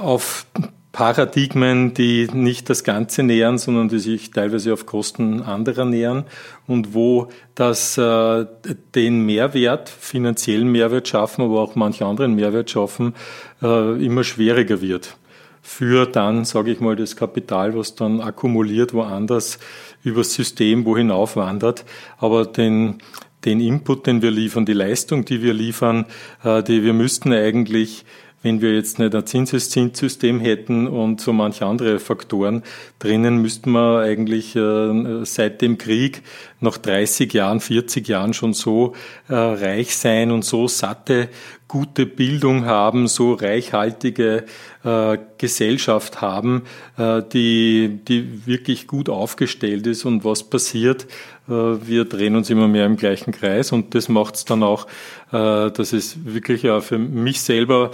auf 0.00 0.46
Paradigmen, 0.92 1.94
die 1.94 2.28
nicht 2.32 2.68
das 2.68 2.84
Ganze 2.84 3.22
nähern, 3.22 3.56
sondern 3.56 3.88
die 3.88 3.98
sich 3.98 4.30
teilweise 4.30 4.74
auf 4.74 4.84
Kosten 4.84 5.40
anderer 5.40 5.86
nähern 5.86 6.24
und 6.66 6.92
wo 6.92 7.28
das 7.54 7.96
äh, 7.96 8.46
den 8.94 9.24
Mehrwert, 9.24 9.88
finanziellen 9.88 10.70
Mehrwert 10.70 11.08
schaffen, 11.08 11.42
aber 11.42 11.60
auch 11.60 11.76
manche 11.76 12.04
anderen 12.04 12.34
Mehrwert 12.34 12.70
schaffen, 12.70 13.14
äh, 13.62 14.04
immer 14.04 14.22
schwieriger 14.22 14.82
wird. 14.82 15.16
Für 15.62 16.06
dann, 16.06 16.44
sage 16.44 16.72
ich 16.72 16.80
mal, 16.80 16.96
das 16.96 17.16
Kapital, 17.16 17.74
was 17.74 17.94
dann 17.94 18.20
akkumuliert 18.20 18.92
woanders 18.92 19.58
übers 20.02 20.34
System 20.34 20.84
wohin 20.84 21.10
aufwandert. 21.10 21.84
Aber 22.18 22.44
den, 22.44 22.98
den 23.44 23.60
Input, 23.60 24.06
den 24.06 24.20
wir 24.20 24.30
liefern, 24.30 24.66
die 24.66 24.72
Leistung, 24.72 25.24
die 25.24 25.40
wir 25.40 25.54
liefern, 25.54 26.04
äh, 26.44 26.62
die 26.62 26.82
wir 26.82 26.92
müssten 26.92 27.32
eigentlich 27.32 28.04
wenn 28.42 28.60
wir 28.60 28.74
jetzt 28.74 28.98
nicht 28.98 29.14
ein 29.14 29.24
Zinseszins-System 29.24 30.40
hätten 30.40 30.88
und 30.88 31.20
so 31.20 31.32
manche 31.32 31.64
andere 31.64 32.00
Faktoren 32.00 32.62
drinnen, 32.98 33.38
müssten 33.38 33.70
wir 33.70 34.00
eigentlich 34.00 34.56
äh, 34.56 35.24
seit 35.24 35.62
dem 35.62 35.78
Krieg 35.78 36.22
nach 36.60 36.76
30 36.76 37.32
Jahren, 37.32 37.60
40 37.60 38.06
Jahren 38.08 38.34
schon 38.34 38.52
so 38.52 38.94
äh, 39.28 39.34
reich 39.34 39.96
sein 39.96 40.32
und 40.32 40.44
so 40.44 40.66
satte, 40.66 41.28
gute 41.68 42.04
Bildung 42.04 42.66
haben, 42.66 43.08
so 43.08 43.32
reichhaltige 43.32 44.44
äh, 44.84 45.18
Gesellschaft 45.38 46.20
haben, 46.20 46.62
die, 46.98 48.00
die 48.06 48.46
wirklich 48.46 48.86
gut 48.86 49.08
aufgestellt 49.08 49.86
ist. 49.86 50.04
Und 50.04 50.22
was 50.22 50.44
passiert? 50.44 51.06
Wir 51.46 52.04
drehen 52.04 52.36
uns 52.36 52.50
immer 52.50 52.68
mehr 52.68 52.86
im 52.86 52.96
gleichen 52.96 53.32
Kreis 53.32 53.72
und 53.72 53.94
das 53.94 54.08
macht 54.08 54.36
es 54.36 54.44
dann 54.44 54.62
auch, 54.62 54.86
dass 55.30 55.92
es 55.92 56.24
wirklich 56.24 56.62
ja 56.62 56.80
für 56.80 56.98
mich 56.98 57.40
selber 57.40 57.90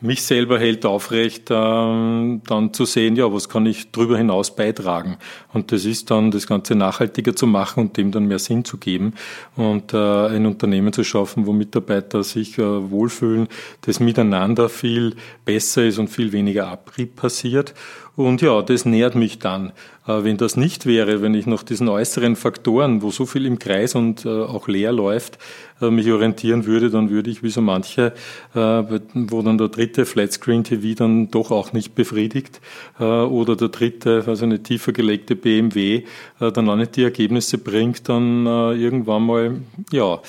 mich 0.00 0.22
selber 0.22 0.58
hält 0.58 0.84
aufrecht, 0.84 1.48
ähm, 1.50 2.42
dann 2.46 2.74
zu 2.74 2.84
sehen, 2.84 3.16
ja, 3.16 3.32
was 3.32 3.48
kann 3.48 3.64
ich 3.66 3.90
darüber 3.90 4.18
hinaus 4.18 4.54
beitragen. 4.54 5.16
Und 5.52 5.72
das 5.72 5.84
ist 5.84 6.10
dann, 6.10 6.30
das 6.30 6.46
Ganze 6.46 6.74
nachhaltiger 6.74 7.34
zu 7.34 7.46
machen 7.46 7.80
und 7.80 7.96
dem 7.96 8.12
dann 8.12 8.26
mehr 8.26 8.38
Sinn 8.38 8.64
zu 8.64 8.76
geben 8.76 9.14
und 9.56 9.94
äh, 9.94 9.96
ein 9.96 10.46
Unternehmen 10.46 10.92
zu 10.92 11.04
schaffen, 11.04 11.46
wo 11.46 11.52
Mitarbeiter 11.52 12.22
sich 12.22 12.58
äh, 12.58 12.90
wohlfühlen, 12.90 13.48
das 13.82 13.98
miteinander 13.98 14.68
viel 14.68 15.16
besser 15.44 15.84
ist 15.84 15.98
und 15.98 16.08
viel 16.08 16.32
weniger 16.32 16.68
Abrieb 16.68 17.16
passiert. 17.16 17.74
Und 18.14 18.42
ja, 18.42 18.60
das 18.60 18.84
nährt 18.84 19.14
mich 19.14 19.38
dann. 19.38 19.72
Äh, 20.06 20.24
wenn 20.24 20.36
das 20.36 20.56
nicht 20.56 20.84
wäre, 20.84 21.22
wenn 21.22 21.34
ich 21.34 21.46
nach 21.46 21.62
diesen 21.62 21.88
äußeren 21.88 22.36
Faktoren, 22.36 23.00
wo 23.00 23.10
so 23.10 23.24
viel 23.24 23.46
im 23.46 23.58
Kreis 23.58 23.94
und 23.94 24.26
äh, 24.26 24.28
auch 24.28 24.68
leer 24.68 24.92
läuft, 24.92 25.38
äh, 25.80 25.90
mich 25.90 26.10
orientieren 26.10 26.66
würde, 26.66 26.90
dann 26.90 27.08
würde 27.08 27.30
ich 27.30 27.42
wie 27.42 27.48
so 27.50 27.62
manche, 27.62 28.12
wo 28.54 29.42
dann 29.42 29.58
der 29.58 29.68
dritte 29.68 30.04
Flatscreen 30.04 30.64
TV 30.64 30.94
dann 30.94 31.30
doch 31.30 31.50
auch 31.50 31.72
nicht 31.72 31.94
befriedigt 31.94 32.60
oder 32.98 33.56
der 33.56 33.68
dritte, 33.68 34.24
also 34.26 34.44
eine 34.44 34.62
tiefer 34.62 34.92
gelegte 34.92 35.36
BMW, 35.36 36.04
dann 36.38 36.68
auch 36.68 36.76
nicht 36.76 36.96
die 36.96 37.02
Ergebnisse 37.02 37.58
bringt, 37.58 38.08
dann 38.08 38.46
irgendwann 38.46 39.22
mal, 39.24 39.60
ja, 39.90 40.20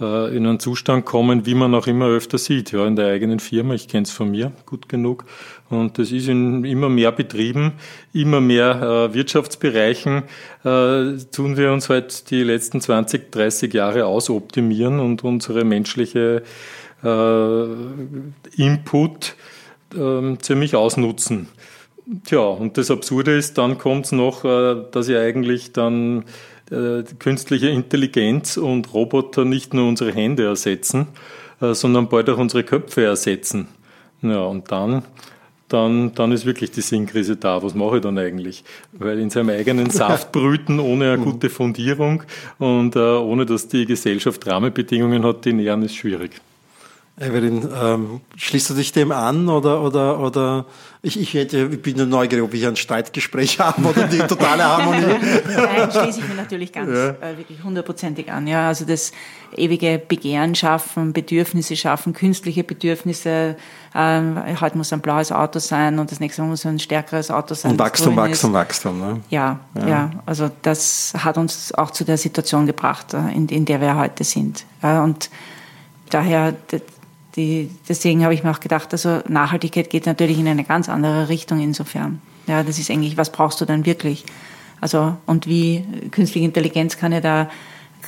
äh, 0.00 0.36
in 0.36 0.46
einen 0.46 0.60
Zustand 0.60 1.04
kommen, 1.04 1.46
wie 1.46 1.54
man 1.54 1.74
auch 1.74 1.86
immer 1.86 2.06
öfter 2.06 2.38
sieht, 2.38 2.72
ja, 2.72 2.86
in 2.86 2.96
der 2.96 3.08
eigenen 3.08 3.40
Firma. 3.40 3.74
Ich 3.74 3.88
kenne 3.88 4.04
es 4.04 4.10
von 4.10 4.30
mir 4.30 4.52
gut 4.66 4.88
genug. 4.88 5.24
Und 5.70 5.98
das 5.98 6.12
ist 6.12 6.28
in 6.28 6.64
immer 6.64 6.88
mehr 6.88 7.12
Betrieben, 7.12 7.72
immer 8.12 8.40
mehr 8.40 9.10
äh, 9.10 9.14
Wirtschaftsbereichen, 9.14 10.24
äh, 10.64 11.18
tun 11.30 11.56
wir 11.56 11.72
uns 11.72 11.88
halt 11.88 12.30
die 12.30 12.42
letzten 12.42 12.80
20, 12.80 13.30
30 13.30 13.74
Jahre 13.74 14.06
ausoptimieren 14.06 15.00
und 15.00 15.24
unsere 15.24 15.64
menschliche 15.64 16.42
äh, 17.04 17.64
Input 18.56 19.34
äh, 19.94 20.36
ziemlich 20.38 20.74
ausnutzen. 20.74 21.48
Tja, 22.24 22.40
und 22.40 22.78
das 22.78 22.90
Absurde 22.90 23.36
ist, 23.36 23.58
dann 23.58 23.76
kommt 23.76 24.06
es 24.06 24.12
noch, 24.12 24.44
äh, 24.44 24.76
dass 24.92 25.08
ihr 25.08 25.20
eigentlich 25.20 25.72
dann 25.72 26.24
äh, 26.70 27.02
künstliche 27.18 27.68
Intelligenz 27.68 28.56
und 28.56 28.92
Roboter 28.92 29.44
nicht 29.44 29.74
nur 29.74 29.88
unsere 29.88 30.12
Hände 30.12 30.44
ersetzen, 30.44 31.08
äh, 31.60 31.74
sondern 31.74 32.08
bald 32.08 32.28
auch 32.30 32.38
unsere 32.38 32.64
Köpfe 32.64 33.04
ersetzen. 33.04 33.68
Ja, 34.22 34.40
und 34.40 34.70
dann, 34.70 35.02
dann, 35.68 36.14
dann 36.14 36.32
ist 36.32 36.46
wirklich 36.46 36.70
die 36.70 36.80
Sinnkrise 36.80 37.36
da. 37.36 37.62
Was 37.62 37.74
mache 37.74 37.96
ich 37.96 38.02
dann 38.02 38.18
eigentlich? 38.18 38.64
Weil 38.92 39.18
in 39.18 39.30
seinem 39.30 39.50
eigenen 39.50 39.90
Saft 39.90 40.32
brüten, 40.32 40.80
ohne 40.80 41.12
eine 41.12 41.22
gute 41.22 41.50
Fundierung 41.50 42.22
und 42.58 42.96
äh, 42.96 42.98
ohne 42.98 43.46
dass 43.46 43.68
die 43.68 43.86
Gesellschaft 43.86 44.46
Rahmenbedingungen 44.46 45.24
hat, 45.24 45.44
die 45.44 45.52
nähern, 45.52 45.82
ist 45.82 45.96
schwierig. 45.96 46.40
Evelyn, 47.20 47.68
ähm, 47.80 48.20
schließt 48.36 48.70
du 48.70 48.74
dich 48.74 48.92
dem 48.92 49.10
an 49.10 49.48
oder, 49.48 49.82
oder, 49.82 50.20
oder 50.20 50.66
ich, 51.02 51.18
ich, 51.18 51.34
hätte, 51.34 51.68
ich 51.72 51.82
bin 51.82 51.96
nur 51.96 52.06
neugierig, 52.06 52.44
ob 52.44 52.54
ich 52.54 52.66
ein 52.66 52.76
Streitgespräch 52.76 53.58
habe 53.60 53.88
oder 53.88 54.06
die 54.06 54.18
totale 54.18 54.64
Harmonie. 54.64 55.00
Nein, 55.48 55.90
schließe 55.90 56.20
ich 56.20 56.28
mir 56.28 56.34
natürlich 56.34 56.72
ganz 56.72 56.90
ja. 56.90 57.08
äh, 57.10 57.36
wirklich 57.36 57.62
hundertprozentig 57.62 58.30
an. 58.30 58.46
Ja, 58.46 58.68
also 58.68 58.84
das 58.84 59.12
ewige 59.56 59.98
Begehren 59.98 60.54
schaffen, 60.54 61.12
Bedürfnisse 61.12 61.76
schaffen, 61.76 62.12
künstliche 62.12 62.62
Bedürfnisse. 62.64 63.56
Ähm, 63.94 64.60
heute 64.60 64.76
muss 64.76 64.92
ein 64.92 65.00
blaues 65.00 65.32
Auto 65.32 65.58
sein 65.58 65.98
und 65.98 66.10
das 66.10 66.20
nächste 66.20 66.42
Mal 66.42 66.48
muss 66.48 66.66
ein 66.66 66.78
stärkeres 66.78 67.30
Auto 67.30 67.54
sein. 67.54 67.72
Und 67.72 67.78
Wachstum, 67.78 68.16
Wachstum, 68.16 68.52
Wachstum. 68.52 68.98
Ne? 69.00 69.20
Ja, 69.30 69.60
ja, 69.74 69.88
ja, 69.88 70.10
Also 70.26 70.50
das 70.62 71.14
hat 71.16 71.38
uns 71.38 71.74
auch 71.74 71.90
zu 71.90 72.04
der 72.04 72.18
Situation 72.18 72.66
gebracht, 72.66 73.14
äh, 73.14 73.34
in, 73.34 73.48
in 73.48 73.64
der 73.64 73.80
wir 73.80 73.96
heute 73.96 74.24
sind. 74.24 74.64
Ja, 74.82 75.02
und 75.02 75.30
daher 76.10 76.54
die, 77.38 77.70
deswegen 77.88 78.24
habe 78.24 78.34
ich 78.34 78.42
mir 78.42 78.50
auch 78.50 78.60
gedacht, 78.60 78.92
also 78.92 79.20
Nachhaltigkeit 79.28 79.88
geht 79.88 80.06
natürlich 80.06 80.38
in 80.38 80.48
eine 80.48 80.64
ganz 80.64 80.88
andere 80.88 81.28
Richtung 81.28 81.60
insofern. 81.60 82.20
Ja, 82.46 82.62
das 82.62 82.78
ist 82.78 82.90
eigentlich, 82.90 83.16
was 83.16 83.30
brauchst 83.30 83.60
du 83.60 83.64
dann 83.64 83.86
wirklich? 83.86 84.24
Also, 84.80 85.16
und 85.24 85.46
wie 85.46 85.84
künstliche 86.10 86.44
Intelligenz 86.44 86.98
kann 86.98 87.12
ja 87.12 87.20
da, 87.20 87.48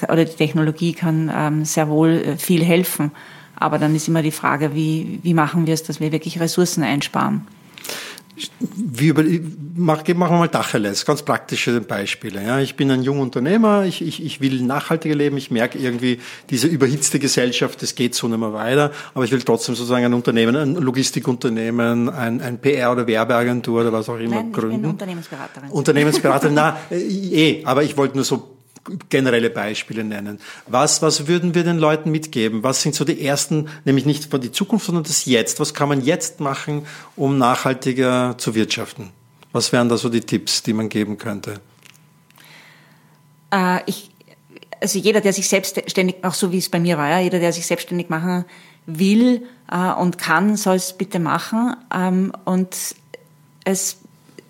oder 0.09 0.25
die 0.25 0.35
Technologie 0.35 0.93
kann 0.93 1.31
ähm, 1.35 1.65
sehr 1.65 1.89
wohl 1.89 2.11
äh, 2.11 2.37
viel 2.37 2.65
helfen. 2.65 3.13
Aber 3.57 3.79
dann 3.79 3.95
ist 3.95 4.09
immer 4.09 4.23
die 4.23 4.31
Frage, 4.31 4.75
wie, 4.75 5.21
wie 5.23 5.35
machen 5.35 5.67
wir 5.67 5.75
es, 5.75 5.83
dass 5.83 6.01
wir 6.01 6.13
wirklich 6.13 6.41
Ressourcen 6.41 6.83
einsparen? 6.83 7.47
Wie 8.61 9.09
über, 9.09 9.25
mach, 9.75 10.07
machen 10.07 10.35
wir 10.35 10.39
mal 10.39 10.49
Dacheles, 10.49 11.05
ganz 11.05 11.23
praktische 11.23 11.81
Beispiele. 11.81 12.43
Ja, 12.45 12.61
ich 12.61 12.77
bin 12.77 12.91
ein 12.91 13.03
junger 13.03 13.23
Unternehmer, 13.23 13.85
ich, 13.85 14.03
ich, 14.03 14.25
ich 14.25 14.41
will 14.41 14.63
nachhaltiger 14.63 15.15
leben, 15.15 15.37
ich 15.37 15.51
merke 15.51 15.79
irgendwie, 15.79 16.21
diese 16.51 16.67
überhitzte 16.67 17.19
Gesellschaft, 17.19 17.83
das 17.83 17.95
geht 17.95 18.15
so 18.15 18.29
nicht 18.29 18.39
mehr 18.39 18.53
weiter, 18.53 18.93
aber 19.15 19.25
ich 19.25 19.33
will 19.33 19.43
trotzdem 19.43 19.75
sozusagen 19.75 20.05
ein 20.05 20.15
Unternehmen, 20.15 20.57
ein 20.57 20.75
Logistikunternehmen, 20.75 22.09
ein, 22.09 22.41
ein 22.41 22.61
PR- 22.61 22.93
oder 22.93 23.07
Werbeagentur 23.07 23.83
oder 23.83 23.93
was 23.93 24.09
auch 24.09 24.19
immer 24.19 24.37
Nein, 24.37 24.53
gründen. 24.53 24.77
Ich 24.77 24.81
bin 24.83 24.91
Unternehmensberaterin. 24.91 25.71
Unternehmensberaterin, 25.71 26.55
na, 26.55 26.77
eh, 26.91 27.65
aber 27.65 27.83
ich 27.83 27.97
wollte 27.97 28.17
nur 28.17 28.25
so 28.25 28.60
generelle 29.09 29.51
Beispiele 29.51 30.05
nennen. 30.05 30.41
Was, 30.67 31.03
was 31.03 31.27
würden 31.27 31.55
wir 31.55 31.65
den 31.65 31.79
Leuten 31.79 32.11
mitgeben? 32.11 32.63
Was 32.63 32.83
sind 32.83 32.95
so 32.95 33.05
die 33.05 33.25
ersten, 33.25 33.69
nämlich 33.85 34.07
nicht 34.07 34.31
von 34.31 34.41
die 34.41 34.53
Zukunft, 34.53 34.87
sondern 34.87 35.05
das 35.05 35.25
Jetzt? 35.25 35.61
Was 35.61 35.75
kann 35.75 35.89
man 35.89 36.03
jetzt 36.03 36.41
machen, 36.41 36.87
um 37.17 37.39
nachhaltiger 37.39 38.37
zu 38.39 38.55
wirtschaften? 38.55 39.11
Was 39.53 39.73
wären 39.73 39.89
da 39.89 39.97
so 39.97 40.09
die 40.09 40.21
Tipps, 40.21 40.63
die 40.63 40.73
man 40.73 40.89
geben 40.89 41.19
könnte? 41.19 41.61
Äh, 43.53 43.81
ich, 43.87 44.11
also 44.81 44.99
jeder, 44.99 45.21
der 45.21 45.33
sich 45.33 45.49
selbstständig, 45.49 46.25
auch 46.25 46.35
so 46.35 46.53
wie 46.53 46.59
es 46.59 46.69
bei 46.69 46.81
mir 46.81 46.97
war, 46.97 47.09
ja, 47.09 47.21
jeder, 47.21 47.39
der 47.39 47.53
sich 47.53 47.67
selbstständig 47.67 48.09
machen 48.09 48.45
will 48.87 49.43
äh, 49.71 49.93
und 49.93 50.19
kann, 50.19 50.57
soll 50.57 50.77
es 50.77 50.93
bitte 50.93 51.19
machen. 51.19 51.77
Ähm, 51.95 52.33
und 52.45 52.77
es 53.65 53.99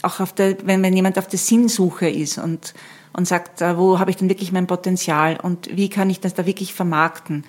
auch 0.02 0.20
auf 0.20 0.32
der, 0.32 0.56
wenn, 0.66 0.82
wenn 0.82 0.94
jemand 0.94 1.18
auf 1.18 1.28
der 1.28 1.38
Sinnsuche 1.38 2.08
ist 2.08 2.38
und 2.38 2.74
und 3.12 3.26
sagt, 3.26 3.60
äh, 3.60 3.76
wo 3.76 3.98
habe 3.98 4.10
ich 4.10 4.16
denn 4.16 4.28
wirklich 4.28 4.52
mein 4.52 4.66
Potenzial 4.66 5.38
und 5.40 5.76
wie 5.76 5.88
kann 5.88 6.10
ich 6.10 6.20
das 6.20 6.34
da 6.34 6.46
wirklich 6.46 6.74
vermarkten? 6.74 7.44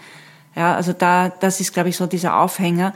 Ja, 0.55 0.75
also 0.75 0.93
da, 0.93 1.29
das 1.29 1.59
ist, 1.59 1.73
glaube 1.73 1.89
ich, 1.89 1.97
so 1.97 2.07
dieser 2.07 2.39
Aufhänger, 2.39 2.93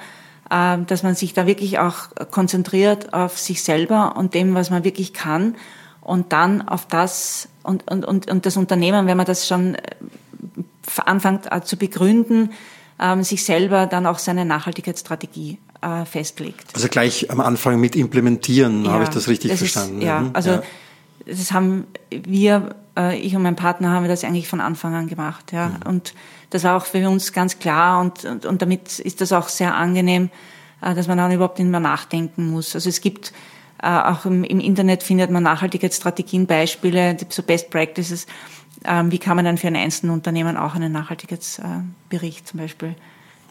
äh, 0.50 0.78
dass 0.86 1.04
man 1.04 1.16
sich 1.16 1.34
da 1.34 1.46
wirklich 1.48 1.80
auch 1.80 2.10
konzentriert 2.32 3.14
auf 3.14 3.38
sich 3.38 3.64
selber 3.64 4.16
und 4.18 4.34
dem, 4.34 4.56
was 4.56 4.70
man 4.70 4.84
wirklich 4.84 5.14
kann 5.14 5.56
und 6.02 6.34
dann 6.34 6.68
auf 6.68 6.88
das 6.88 7.50
und, 7.64 7.90
und, 7.90 8.06
und, 8.06 8.30
und 8.30 8.46
das 8.46 8.58
Unternehmen, 8.58 9.08
wenn 9.08 9.18
man 9.18 9.26
das 9.26 9.48
schon 9.48 9.76
äh, 9.76 9.82
anfängt 11.06 11.50
zu 11.64 11.78
begründen, 11.78 12.52
ähm, 13.00 13.24
sich 13.24 13.44
selber 13.44 13.86
dann 13.88 14.06
auch 14.06 14.20
seine 14.20 14.46
Nachhaltigkeitsstrategie 14.46 15.60
festlegt. 16.06 16.74
Also 16.74 16.88
gleich 16.88 17.30
am 17.30 17.42
Anfang 17.42 17.80
mit 17.80 17.96
implementieren, 17.96 18.86
ja, 18.86 18.92
habe 18.92 19.04
ich 19.04 19.10
das 19.10 19.28
richtig 19.28 19.52
das 19.52 19.60
verstanden? 19.60 20.00
Ist, 20.00 20.08
ja, 20.08 20.22
mhm. 20.22 20.30
also 20.34 20.50
ja 20.52 20.64
das 21.26 21.52
haben 21.52 21.88
wir, 22.10 22.76
äh, 22.98 23.18
ich 23.18 23.36
und 23.36 23.44
mein 23.44 23.56
Partner 23.56 23.92
haben 23.92 24.04
wir 24.04 24.10
das 24.10 24.24
eigentlich 24.24 24.48
von 24.48 24.62
Anfang 24.62 24.94
an 24.94 25.08
gemacht, 25.08 25.52
ja. 25.52 25.70
Mhm. 25.70 25.90
Und 25.90 26.14
das 26.50 26.64
war 26.64 26.78
auch 26.78 26.86
für 26.86 27.10
uns 27.10 27.34
ganz 27.34 27.60
klar 27.60 28.00
und, 28.02 28.26
und, 28.26 28.46
und 28.46 28.62
damit 28.62 29.00
ist 29.00 29.22
das 29.22 29.34
auch 29.34 29.50
sehr 29.50 29.76
angenehm, 29.76 30.30
äh, 30.82 30.94
dass 30.94 31.08
man 31.08 31.18
dann 31.18 31.32
überhaupt 31.32 31.60
nicht 31.60 31.70
mehr 31.70 31.80
nachdenken 31.80 32.50
muss. 32.50 32.76
Also 32.76 32.90
es 32.90 33.02
gibt 33.02 33.34
äh, 33.82 33.88
auch 33.88 34.26
im, 34.26 34.44
im 34.44 34.60
Internet 34.60 35.04
findet 35.04 35.32
man 35.32 35.44
Nachhaltigkeitsstrategien, 35.44 36.48
Beispiele, 36.48 37.18
so 37.30 37.44
Best 37.44 37.70
Practices. 37.70 38.28
Ähm, 38.84 39.12
wie 39.12 39.20
kann 39.20 39.36
man 39.36 39.46
dann 39.46 39.58
für 39.58 39.68
ein 39.68 39.76
Einzelunternehmen 39.76 40.58
auch 40.58 40.76
einen 40.76 40.92
Nachhaltigkeitsbericht 40.92 42.48
zum 42.48 42.60
Beispiel 42.60 42.96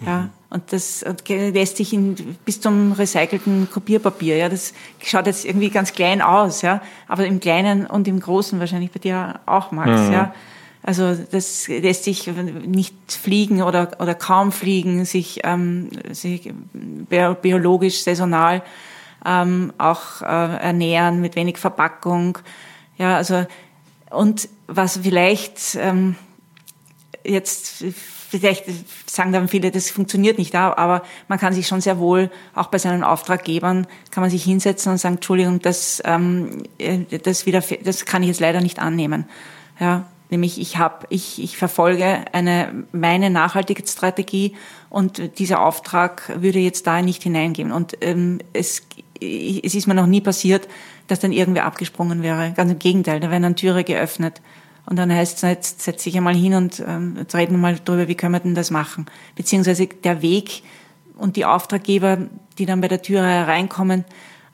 ja, 0.07 0.31
und 0.51 0.73
das 0.73 1.05
lässt 1.29 1.77
sich 1.79 1.93
in, 1.93 2.15
bis 2.45 2.61
zum 2.61 2.93
recycelten 2.93 3.69
Kopierpapier. 3.73 4.37
Ja, 4.37 4.49
das 4.49 4.73
schaut 5.03 5.27
jetzt 5.27 5.45
irgendwie 5.45 5.71
ganz 5.71 5.93
klein 5.93 6.23
aus, 6.23 6.63
ja, 6.63 6.81
aber 7.09 7.27
im 7.27 7.41
Kleinen 7.41 7.87
und 7.87 8.07
im 8.07 8.21
Großen 8.21 8.61
wahrscheinlich 8.61 8.93
bei 8.93 9.01
dir 9.01 9.41
auch, 9.47 9.73
Max, 9.73 9.91
mhm. 9.91 10.13
ja. 10.13 10.35
Also 10.87 11.15
das 11.15 11.67
lässt 11.67 12.05
sich 12.05 12.31
nicht 12.67 12.95
fliegen 13.09 13.63
oder, 13.63 13.93
oder 14.01 14.15
kaum 14.15 14.53
fliegen, 14.53 15.07
sich, 15.07 15.41
ähm, 15.43 15.89
sich 16.11 16.53
biologisch, 17.09 18.03
saisonal 18.03 18.63
ähm, 19.25 19.73
auch 19.79 20.21
äh, 20.21 20.25
ernähren 20.27 21.23
mit 21.23 21.37
wenig 21.37 21.57
Verpackung. 21.57 22.39
Ja, 22.99 23.17
also 23.17 23.47
und 24.11 24.49
was 24.67 24.99
vielleicht 24.99 25.75
ähm, 25.77 26.17
jetzt 27.25 27.85
vielleicht 28.41 28.65
sagen 29.11 29.33
dann 29.33 29.49
viele, 29.49 29.71
das 29.71 29.91
funktioniert 29.91 30.39
nicht, 30.39 30.55
aber 30.55 31.03
man 31.29 31.39
kann 31.39 31.53
sich 31.53 31.67
schon 31.67 31.81
sehr 31.81 31.99
wohl, 31.99 32.31
auch 32.55 32.67
bei 32.67 32.79
seinen 32.79 33.05
Auftraggebern, 33.05 33.87
kann 34.11 34.23
man 34.23 34.31
sich 34.31 34.45
hinsetzen 34.45 34.93
und 34.93 34.99
sagen, 34.99 35.17
Entschuldigung, 35.17 35.61
das, 35.61 36.03
ähm, 36.05 36.63
äh, 36.79 37.01
das, 37.23 37.47
wieder, 37.47 37.63
das 37.83 38.05
kann 38.05 38.23
ich 38.23 38.29
jetzt 38.29 38.41
leider 38.41 38.61
nicht 38.61 38.79
annehmen. 38.79 39.27
Ja, 39.81 40.07
nämlich 40.31 40.61
ich 40.61 40.79
habe, 40.79 41.07
ich, 41.11 41.43
ich 41.43 41.57
verfolge 41.57 42.25
eine, 42.33 42.85
meine 42.93 43.31
Nachhaltigkeitsstrategie 43.31 44.55
und 44.91 45.39
dieser 45.39 45.65
Auftrag 45.65 46.33
würde 46.37 46.59
jetzt 46.59 46.87
da 46.87 47.03
nicht 47.03 47.23
hineingehen. 47.23 47.73
Und 47.73 47.97
ähm, 48.01 48.41
es, 48.53 48.83
es 49.21 49.75
ist 49.75 49.87
mir 49.87 49.95
noch 49.95 50.07
nie 50.07 50.21
passiert, 50.21 50.69
dass 51.07 51.21
dann 51.21 51.33
irgendwer 51.33 51.65
abgesprungen 51.65 52.23
wäre. 52.23 52.53
Ganz 52.57 52.73
im 52.73 52.79
Gegenteil, 52.79 53.21
da 53.21 53.31
werden 53.31 53.43
dann 53.43 53.57
Türe 53.57 53.85
geöffnet. 53.85 54.41
Und 54.87 54.97
dann 54.97 55.11
heißt 55.13 55.37
es, 55.37 55.43
jetzt 55.43 55.83
setz 55.83 56.05
dich 56.05 56.17
einmal 56.17 56.35
hin 56.35 56.55
und 56.55 56.83
ähm, 56.87 57.17
jetzt 57.19 57.35
reden 57.35 57.53
wir 57.53 57.59
mal 57.59 57.79
drüber, 57.83 58.07
wie 58.07 58.15
können 58.15 58.35
wir 58.35 58.41
denn 58.41 58.55
das 58.55 58.71
machen? 58.71 59.07
Beziehungsweise 59.35 59.87
der 59.87 60.21
Weg 60.21 60.63
und 61.17 61.37
die 61.37 61.45
Auftraggeber, 61.45 62.19
die 62.59 62.67
dann 62.67 62.81
bei 62.81 62.89
der 62.89 63.01
Tür 63.01 63.23
hereinkommen, 63.23 64.05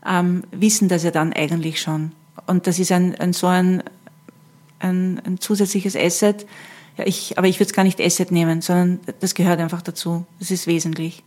ähm, 0.07 0.45
wissen 0.53 0.89
das 0.89 1.03
ja 1.03 1.11
dann 1.11 1.33
eigentlich 1.33 1.81
schon. 1.81 2.13
Und 2.47 2.67
das 2.67 2.79
ist 2.79 2.93
ein, 2.93 3.15
ein 3.17 3.33
so 3.33 3.49
ein, 3.49 3.83
ein, 4.79 5.21
ein 5.25 5.41
zusätzliches 5.41 5.97
Asset. 5.97 6.47
Ja, 6.97 7.07
ich, 7.07 7.37
aber 7.39 7.49
ich 7.49 7.57
würde 7.57 7.71
es 7.71 7.73
gar 7.73 7.85
nicht 7.85 8.01
Asset 8.01 8.31
nehmen, 8.31 8.61
sondern 8.63 9.01
das 9.21 9.35
gehört 9.35 9.61
einfach 9.61 9.83
dazu. 9.83 10.27
Das 10.39 10.51
ist 10.51 10.67
wesentlich. 10.67 11.23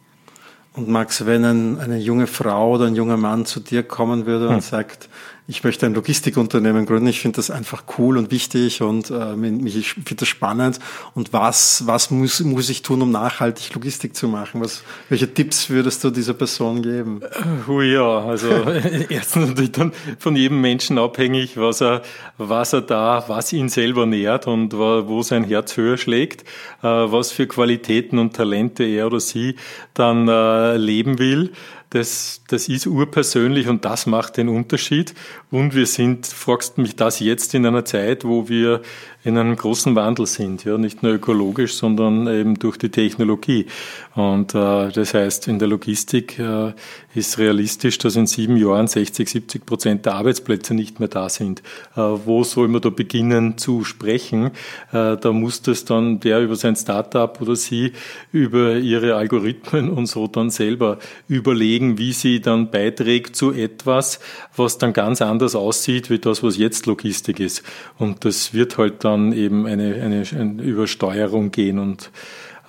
Und 0.73 0.89
Max, 0.89 1.25
wenn 1.25 1.45
ein, 1.45 1.79
eine 1.79 1.97
junge 1.97 2.25
Frau 2.25 2.73
oder 2.73 2.87
ein 2.87 2.95
junger 2.95 3.17
Mann 3.17 3.45
zu 3.45 3.59
dir 3.59 3.83
kommen 3.83 4.25
würde 4.25 4.47
und 4.47 4.55
hm. 4.55 4.61
sagt, 4.61 5.09
ich 5.45 5.63
möchte 5.63 5.85
ein 5.85 5.93
Logistikunternehmen 5.93 6.85
gründen. 6.85 7.07
Ich 7.07 7.19
finde 7.19 7.35
das 7.35 7.51
einfach 7.51 7.83
cool 7.97 8.17
und 8.17 8.31
wichtig 8.31 8.81
und 8.81 9.09
äh, 9.09 9.35
mich 9.35 9.93
finde 9.93 10.15
das 10.15 10.27
spannend. 10.29 10.79
Und 11.15 11.33
was, 11.33 11.85
was 11.85 12.11
muss, 12.11 12.39
muss 12.41 12.69
ich 12.69 12.81
tun, 12.81 13.01
um 13.01 13.11
nachhaltig 13.11 13.73
Logistik 13.73 14.15
zu 14.15 14.29
machen? 14.29 14.61
Was, 14.61 14.83
welche 15.09 15.33
Tipps 15.33 15.69
würdest 15.69 16.01
du 16.03 16.11
dieser 16.11 16.33
Person 16.33 16.81
geben? 16.81 17.19
Oh 17.67 17.81
ja, 17.81 18.19
also 18.19 18.47
erstens 19.09 19.49
natürlich 19.49 19.73
dann 19.73 19.91
von 20.17 20.35
jedem 20.37 20.61
Menschen 20.61 20.97
abhängig, 20.97 21.57
was 21.57 21.81
er, 21.81 22.03
was 22.37 22.71
er 22.71 22.81
da, 22.81 23.25
was 23.27 23.51
ihn 23.51 23.67
selber 23.67 24.05
nährt 24.05 24.47
und 24.47 24.73
wo 24.73 25.21
sein 25.23 25.43
Herz 25.43 25.75
höher 25.75 25.97
schlägt, 25.97 26.43
äh, 26.81 26.87
was 26.87 27.33
für 27.33 27.47
Qualitäten 27.47 28.17
und 28.17 28.33
Talente 28.33 28.85
er 28.85 29.07
oder 29.07 29.19
sie 29.19 29.55
dann 29.93 30.29
äh, 30.29 30.77
leben 30.77 31.19
will 31.19 31.51
das, 31.93 32.41
das 32.47 32.69
ist 32.69 32.87
urpersönlich 32.87 33.67
und 33.67 33.85
das 33.85 34.05
macht 34.07 34.37
den 34.37 34.49
Unterschied. 34.49 35.13
Und 35.53 35.75
wir 35.75 35.85
sind, 35.85 36.25
fragst 36.25 36.79
mich 36.79 36.95
das 36.95 37.19
jetzt 37.19 37.53
in 37.53 37.67
einer 37.67 37.85
Zeit, 37.85 38.25
wo 38.25 38.49
wir 38.49 38.81
in 39.23 39.37
einem 39.37 39.55
großen 39.55 39.95
Wandel 39.95 40.25
sind, 40.25 40.65
ja, 40.65 40.77
nicht 40.79 41.03
nur 41.03 41.13
ökologisch, 41.13 41.75
sondern 41.75 42.27
eben 42.27 42.59
durch 42.59 42.77
die 42.77 42.89
Technologie. 42.89 43.67
Und 44.15 44.55
äh, 44.55 44.89
das 44.89 45.13
heißt, 45.13 45.47
in 45.47 45.59
der 45.59 45.67
Logistik 45.67 46.39
äh, 46.39 46.73
ist 47.13 47.37
realistisch, 47.37 47.99
dass 47.99 48.15
in 48.15 48.25
sieben 48.25 48.57
Jahren 48.57 48.87
60, 48.87 49.29
70 49.29 49.65
Prozent 49.65 50.05
der 50.05 50.15
Arbeitsplätze 50.15 50.73
nicht 50.73 50.99
mehr 50.99 51.07
da 51.07 51.29
sind. 51.29 51.61
Äh, 51.95 52.01
wo 52.01 52.43
soll 52.43 52.67
man 52.67 52.81
da 52.81 52.89
beginnen 52.89 53.57
zu 53.57 53.83
sprechen? 53.83 54.47
Äh, 54.91 55.17
da 55.17 55.31
muss 55.31 55.61
das 55.61 55.85
dann 55.85 56.19
der 56.19 56.41
über 56.41 56.55
sein 56.55 56.75
Startup 56.75 57.39
oder 57.41 57.55
sie 57.55 57.93
über 58.31 58.75
ihre 58.77 59.15
Algorithmen 59.15 59.89
und 59.89 60.07
so 60.07 60.27
dann 60.27 60.49
selber 60.49 60.97
überlegen, 61.29 61.97
wie 61.97 62.11
sie 62.11 62.41
dann 62.41 62.71
beiträgt 62.71 63.35
zu 63.35 63.53
etwas, 63.53 64.19
was 64.55 64.79
dann 64.79 64.91
ganz 64.91 65.21
anders 65.21 65.42
aussieht, 65.55 66.09
wie 66.09 66.19
das, 66.19 66.43
was 66.43 66.57
jetzt 66.57 66.85
Logistik 66.85 67.39
ist. 67.39 67.63
Und 67.97 68.25
das 68.25 68.53
wird 68.53 68.77
halt 68.77 69.03
dann 69.03 69.33
eben 69.33 69.65
eine, 69.65 69.95
eine, 69.95 70.23
eine 70.37 70.61
Übersteuerung 70.61 71.51
gehen 71.51 71.79
und 71.79 72.11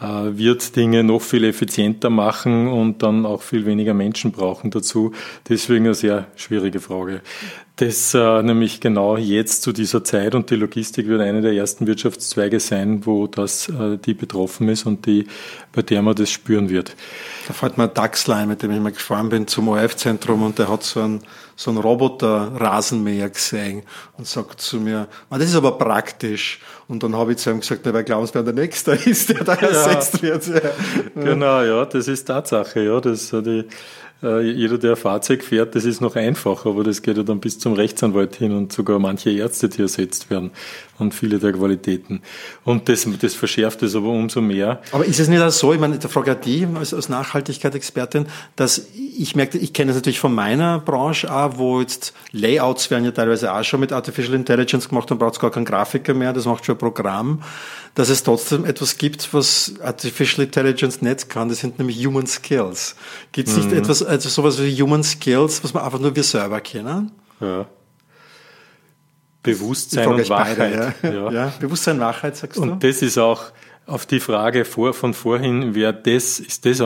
äh, 0.01 0.37
wird 0.37 0.77
Dinge 0.77 1.05
noch 1.05 1.23
viel 1.23 1.45
effizienter 1.45 2.11
machen 2.11 2.69
und 2.69 3.03
dann 3.03 3.27
auch 3.27 3.43
viel 3.43 3.65
weniger 3.67 3.95
Menschen 3.95 4.33
brauchen 4.33 4.71
dazu. 4.71 5.13
Deswegen 5.49 5.87
eine 5.87 5.95
sehr 5.95 6.27
schwierige 6.37 6.81
Frage. 6.81 7.21
Das 7.77 8.15
äh, 8.15 8.43
nämlich 8.43 8.81
genau 8.81 9.17
jetzt 9.17 9.63
zu 9.63 9.73
dieser 9.73 10.05
Zeit 10.05 10.37
und 10.37 10.49
die 10.51 10.55
Logistik 10.55 11.09
wird 11.09 11.21
eine 11.21 11.43
der 11.43 11.55
ersten 11.55 11.89
Wirtschaftszweige 11.89 12.61
sein, 12.61 13.05
wo 13.05 13.27
das 13.27 13.69
äh, 13.69 13.99
die 13.99 14.15
betroffen 14.15 14.69
ist 14.69 14.87
und 14.87 15.07
die, 15.07 15.27
bei 15.73 15.83
der 15.83 16.01
man 16.03 16.15
das 16.15 16.31
spüren 16.31 16.71
wird. 16.71 16.95
Da 17.49 17.53
fällt 17.53 17.77
mir 17.77 17.85
ein 17.85 17.95
Dachslein, 17.95 18.49
mit 18.49 18.63
dem 18.63 18.71
ich 18.71 18.79
mal 18.79 18.93
gefahren 18.93 19.29
bin 19.29 19.49
zum 19.49 19.67
ORF-Zentrum 19.69 20.45
und 20.45 20.61
der 20.61 20.69
hat 20.69 20.85
so 20.85 21.01
einen, 21.01 21.23
so 21.57 21.71
einen 21.71 21.81
Roboter-Rasenmäher 21.81 23.31
gesehen 23.31 23.83
und 24.19 24.27
sagt 24.27 24.61
zu 24.61 24.81
mir, 24.81 25.09
ah, 25.31 25.39
das 25.39 25.49
ist 25.49 25.57
aber 25.57 25.73
praktisch. 25.73 26.61
Und 26.89 27.03
dann 27.03 27.17
habe 27.17 27.33
ich 27.33 27.39
zu 27.39 27.51
ihm 27.51 27.61
gesagt, 27.61 27.83
na, 27.85 27.95
wer 27.95 28.03
glauben 28.03 28.27
Sie, 28.27 28.35
wer 28.35 28.43
der 28.43 28.55
Nächste 28.55 28.93
ist, 29.05 29.29
der 29.31 29.45
da 29.45 29.55
ersetzt 29.55 30.15
ja. 30.17 30.23
wird. 30.23 30.47
Ja. 30.47 30.71
Genau, 31.15 31.63
ja, 31.63 31.85
das 31.85 32.09
ist 32.09 32.25
Tatsache, 32.25 32.81
ja, 32.81 33.01
das, 33.01 33.31
die, 33.31 33.65
jeder, 34.23 34.79
der 34.79 34.97
Fahrzeug 34.97 35.45
fährt, 35.45 35.75
das 35.75 35.85
ist 35.85 36.01
noch 36.01 36.17
einfacher, 36.17 36.71
aber 36.71 36.83
das 36.83 37.03
geht 37.03 37.17
ja 37.17 37.23
dann 37.23 37.41
bis 37.41 37.59
zum 37.59 37.75
Rechtsanwalt 37.75 38.37
hin 38.37 38.53
und 38.53 38.73
sogar 38.73 38.99
manche 38.99 39.31
Ärzte, 39.31 39.69
die 39.69 39.83
ersetzt 39.83 40.31
werden 40.31 40.51
und 40.99 41.13
viele 41.13 41.39
der 41.39 41.53
Qualitäten. 41.53 42.23
Und 42.65 42.89
das, 42.89 43.07
das 43.21 43.35
verschärft 43.35 43.83
es 43.83 43.95
aber 43.95 44.09
umso 44.09 44.41
mehr. 44.41 44.81
Aber 44.93 45.05
ist 45.05 45.21
es 45.21 45.29
nicht 45.29 45.43
auch 45.43 45.51
so, 45.51 45.73
ich 45.73 45.81
meine, 45.81 45.99
der 45.99 46.09
Frage 46.09 46.37
die 46.37 46.67
als, 46.75 46.95
als 46.95 47.09
Nachhaltigkeitsexpertin, 47.09 48.27
dass 48.57 48.87
ich 48.95 49.37
merke, 49.37 49.59
ich 49.59 49.73
kenne 49.73 49.89
das 49.89 49.97
natürlich 49.97 50.21
von 50.21 50.35
meiner 50.35 50.79
Branche 50.79 51.33
auch, 51.33 51.59
wo 51.59 51.81
jetzt 51.81 52.15
Layouts 52.33 52.91
werden 52.91 53.05
ja 53.05 53.11
teilweise 53.11 53.53
auch 53.53 53.63
schon 53.63 53.81
mit 53.81 53.93
Artificial 53.93 54.35
Intelligence 54.35 54.89
gemacht, 54.89 55.11
dann 55.11 55.19
braucht 55.19 55.35
es 55.35 55.41
gar 55.41 55.51
keinen 55.51 55.65
Grafiker 55.65 56.15
mehr, 56.15 56.33
das 56.33 56.47
macht 56.47 56.65
schon 56.65 56.77
ein 56.77 56.79
Programm, 56.79 57.43
dass 57.95 58.09
es 58.09 58.25
trotzdem 58.25 58.65
etwas 58.65 58.99
gibt, 58.99 59.33
was 59.33 59.75
Artificial 59.83 60.45
Intelligence 60.45 61.01
nicht 61.01 61.29
kann, 61.29 61.49
das 61.49 61.61
sind 61.61 61.79
nämlich 61.79 62.05
Human 62.05 62.27
Skills. 62.27 62.97
Gibt 63.33 63.49
es 63.49 63.57
nicht 63.57 63.71
mhm. 63.71 63.79
etwas, 63.79 64.04
also 64.05 64.29
sowas 64.29 64.61
wie 64.63 64.81
Human 64.81 65.03
Skills, 65.03 65.63
was 65.63 65.75
man 65.75 65.83
einfach 65.83 65.99
nur 65.99 66.15
wir 66.15 66.23
selber 66.23 66.61
kennen? 66.61 67.13
Ja. 67.41 67.67
Bewusstsein 69.43 70.09
und 70.09 70.29
Wahrheit. 70.31 70.59
Beide, 70.59 70.95
ja. 71.03 71.11
Ja. 71.11 71.31
ja. 71.31 71.53
Bewusstsein, 71.61 72.01
Wahrheit, 72.01 72.37
sagst 72.37 72.59
und 72.59 72.67
du? 72.67 72.73
Und 72.75 72.85
das 72.85 73.03
ist 73.03 73.19
auch 73.19 73.53
auf 73.87 74.07
die 74.07 74.21
Frage 74.21 74.65
vor, 74.65 74.95
von 74.95 75.13
vorhin, 75.13 75.75
wer 75.75 75.93
das, 75.93 76.41
ist 76.41 76.65
das, 76.65 76.83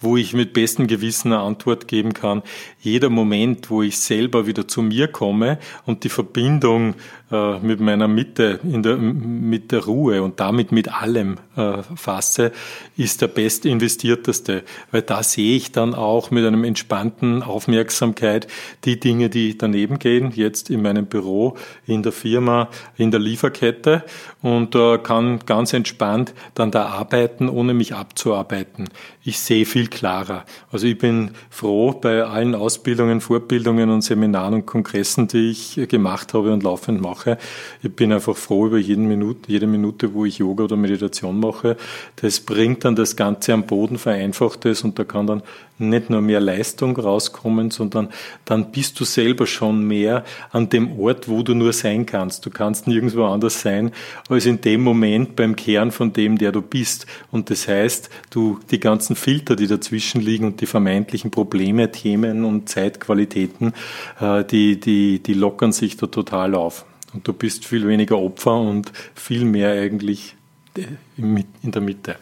wo 0.00 0.16
ich 0.16 0.34
mit 0.34 0.52
bestem 0.52 0.86
Gewissen 0.86 1.32
eine 1.32 1.42
Antwort 1.42 1.88
geben 1.88 2.12
kann. 2.12 2.42
Jeder 2.78 3.08
Moment, 3.08 3.70
wo 3.70 3.82
ich 3.82 3.98
selber 3.98 4.46
wieder 4.46 4.68
zu 4.68 4.82
mir 4.82 5.08
komme 5.08 5.58
und 5.86 6.04
die 6.04 6.10
Verbindung 6.10 6.94
äh, 7.28 7.58
mit 7.58 7.80
meiner 7.80 8.06
Mitte, 8.06 8.60
in 8.62 8.84
der, 8.84 8.98
mit 8.98 9.72
der 9.72 9.84
Ruhe 9.84 10.22
und 10.22 10.38
damit 10.38 10.70
mit 10.70 10.92
allem 10.92 11.38
äh, 11.56 11.82
fasse, 11.96 12.52
ist 12.96 13.20
der 13.20 13.26
bestinvestierteste, 13.26 14.62
weil 14.92 15.02
da 15.02 15.24
sehe 15.24 15.56
ich 15.56 15.72
dann 15.72 15.94
auch 15.94 16.30
mit 16.30 16.46
einem 16.46 16.62
entspannten 16.62 17.42
Aufmerksamkeit 17.42 18.46
die 18.84 19.00
Dinge, 19.00 19.28
die 19.28 19.58
daneben 19.58 19.98
gehen, 19.98 20.30
jetzt 20.36 20.70
in 20.70 20.82
meinem 20.82 21.06
Büro, 21.06 21.56
in 21.84 22.04
der 22.04 22.12
Firma, 22.12 22.68
in 22.96 23.10
der 23.10 23.18
Lieferkette 23.18 24.04
und 24.40 24.76
äh, 24.76 24.98
kann 24.98 25.40
ganz 25.46 25.72
entspannt 25.72 26.32
dann 26.54 26.70
da 26.70 26.86
arbeiten, 26.86 27.48
ohne 27.48 27.74
mich 27.74 27.92
abzuarbeiten. 27.92 28.88
Ich 29.24 29.40
sehe 29.40 29.66
viel 29.66 29.88
klarer. 29.88 30.44
Also 30.70 30.86
ich 30.86 30.96
bin 30.96 31.32
froh 31.50 31.90
bei 31.90 32.22
allen 32.22 32.54
Ausbildungen, 32.54 33.20
Fortbildungen 33.20 33.90
und 33.90 34.02
Seminaren 34.02 34.54
und 34.54 34.66
Kongressen, 34.66 35.26
die 35.26 35.50
ich 35.50 35.88
gemacht 35.88 36.32
habe 36.32 36.52
und 36.52 36.62
laufend 36.62 37.00
mache 37.00 37.15
mache. 37.16 37.38
Ich 37.82 37.94
bin 37.94 38.12
einfach 38.12 38.36
froh 38.36 38.66
über 38.66 38.78
jeden 38.78 39.06
Minute, 39.06 39.50
jede 39.50 39.66
Minute, 39.66 40.12
wo 40.14 40.24
ich 40.24 40.38
Yoga 40.38 40.64
oder 40.64 40.76
Meditation 40.76 41.40
mache. 41.40 41.76
Das 42.16 42.40
bringt 42.40 42.84
dann 42.84 42.96
das 42.96 43.16
Ganze 43.16 43.52
am 43.52 43.66
Boden, 43.66 43.98
vereinfacht 43.98 44.66
es 44.66 44.82
und 44.82 44.98
da 44.98 45.04
kann 45.04 45.26
dann 45.26 45.42
nicht 45.78 46.08
nur 46.08 46.22
mehr 46.22 46.40
Leistung 46.40 46.96
rauskommen, 46.96 47.70
sondern 47.70 48.08
dann 48.44 48.72
bist 48.72 48.98
du 48.98 49.04
selber 49.04 49.46
schon 49.46 49.86
mehr 49.86 50.24
an 50.50 50.68
dem 50.68 50.98
Ort, 50.98 51.28
wo 51.28 51.42
du 51.42 51.54
nur 51.54 51.72
sein 51.72 52.06
kannst. 52.06 52.46
Du 52.46 52.50
kannst 52.50 52.86
nirgendwo 52.86 53.24
anders 53.26 53.60
sein 53.60 53.92
als 54.28 54.46
in 54.46 54.60
dem 54.60 54.82
Moment 54.82 55.36
beim 55.36 55.54
Kern 55.54 55.90
von 55.90 56.12
dem, 56.12 56.38
der 56.38 56.52
du 56.52 56.62
bist. 56.62 57.06
Und 57.30 57.50
das 57.50 57.68
heißt, 57.68 58.08
du 58.30 58.58
die 58.70 58.80
ganzen 58.80 59.16
Filter, 59.16 59.56
die 59.56 59.66
dazwischen 59.66 60.20
liegen 60.20 60.46
und 60.46 60.60
die 60.60 60.66
vermeintlichen 60.66 61.30
Probleme, 61.30 61.90
Themen 61.90 62.44
und 62.44 62.68
Zeitqualitäten, 62.68 63.74
äh, 64.20 64.44
die, 64.44 64.80
die, 64.80 65.22
die 65.22 65.34
lockern 65.34 65.72
sich 65.72 65.96
da 65.96 66.06
total 66.06 66.54
auf. 66.54 66.86
Und 67.12 67.26
du 67.26 67.32
bist 67.32 67.64
viel 67.64 67.86
weniger 67.86 68.18
Opfer 68.18 68.58
und 68.58 68.92
viel 69.14 69.44
mehr 69.44 69.70
eigentlich 69.70 70.36
äh, 70.76 70.82
in 71.16 71.44
der 71.62 71.82
Mitte. 71.82 72.16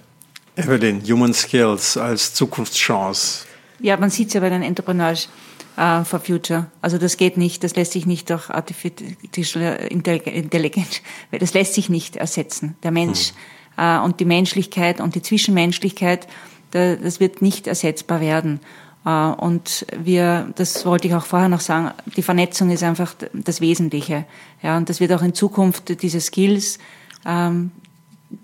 Evelyn, 0.56 1.02
Human 1.02 1.34
Skills 1.34 1.96
als 1.96 2.32
Zukunftschance. 2.34 3.46
Ja, 3.80 3.96
man 3.96 4.10
sieht 4.10 4.28
es 4.28 4.34
ja 4.34 4.40
bei 4.40 4.50
den 4.50 4.62
Entrepreneurs 4.62 5.28
uh, 5.76 6.04
for 6.04 6.20
Future. 6.20 6.66
Also 6.80 6.98
das 6.98 7.16
geht 7.16 7.36
nicht, 7.36 7.64
das 7.64 7.74
lässt 7.74 7.92
sich 7.92 8.06
nicht 8.06 8.30
durch 8.30 8.50
Artificial 8.50 9.76
Intelligence, 9.90 11.02
weil 11.30 11.38
das 11.40 11.54
lässt 11.54 11.74
sich 11.74 11.88
nicht 11.88 12.16
ersetzen. 12.16 12.76
Der 12.82 12.92
Mensch 12.92 13.32
hm. 13.76 14.00
uh, 14.00 14.04
und 14.04 14.20
die 14.20 14.24
Menschlichkeit 14.24 15.00
und 15.00 15.14
die 15.14 15.22
Zwischenmenschlichkeit, 15.22 16.28
das 16.70 17.20
wird 17.20 17.40
nicht 17.40 17.68
ersetzbar 17.68 18.20
werden. 18.20 18.58
Äh, 19.04 19.10
und 19.10 19.86
wir, 19.96 20.48
das 20.56 20.84
wollte 20.86 21.08
ich 21.08 21.14
auch 21.14 21.26
vorher 21.26 21.48
noch 21.48 21.60
sagen, 21.60 21.90
die 22.16 22.22
Vernetzung 22.22 22.70
ist 22.70 22.82
einfach 22.82 23.14
das 23.32 23.60
Wesentliche. 23.60 24.24
Ja, 24.62 24.76
und 24.76 24.88
das 24.88 25.00
wird 25.00 25.12
auch 25.12 25.22
in 25.22 25.34
Zukunft 25.34 26.02
diese 26.02 26.20
Skills, 26.20 26.78
ähm, 27.26 27.70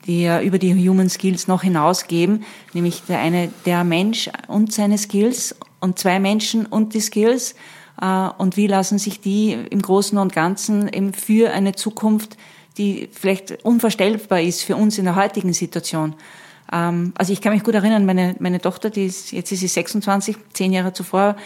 die 0.07 0.23
ja 0.23 0.40
über 0.40 0.59
die 0.59 0.88
Human 0.88 1.09
Skills 1.09 1.49
noch 1.49 1.62
hinausgeben, 1.62 2.44
nämlich 2.75 3.03
der 3.09 3.18
eine, 3.18 3.51
der 3.66 3.85
Mensch 3.85 4.31
und 4.46 4.73
seine 4.73 4.99
Skills 4.99 5.57
und 5.81 5.99
zwei 5.99 6.20
Menschen 6.20 6.66
und 6.66 6.94
die 6.94 7.01
Skills. 7.01 7.55
Äh, 8.01 8.29
und 8.38 8.57
wie 8.57 8.66
lassen 8.66 8.99
sich 8.99 9.20
die 9.20 9.53
im 9.53 9.83
Großen 9.83 10.18
und 10.18 10.33
Ganzen 10.33 10.88
eben 10.92 11.12
für 11.12 11.51
eine 11.51 11.75
Zukunft, 11.75 12.37
die 12.79 13.09
vielleicht 13.12 13.64
unvorstellbar 13.64 14.40
ist 14.40 14.62
für 14.62 14.77
uns 14.77 14.96
in 14.96 15.05
der 15.05 15.16
heutigen 15.16 15.53
Situation, 15.53 16.14
also 16.72 17.33
ich 17.33 17.40
kann 17.40 17.52
mich 17.52 17.64
gut 17.64 17.74
erinnern, 17.74 18.06
meine, 18.06 18.37
meine 18.38 18.61
Tochter, 18.61 18.90
die 18.90 19.06
ist, 19.06 19.33
jetzt 19.33 19.50
ist 19.50 19.61
sie 19.61 19.66
26, 19.66 20.37
zehn 20.52 20.72
Jahre 20.72 20.92
zuvor, 20.92 21.37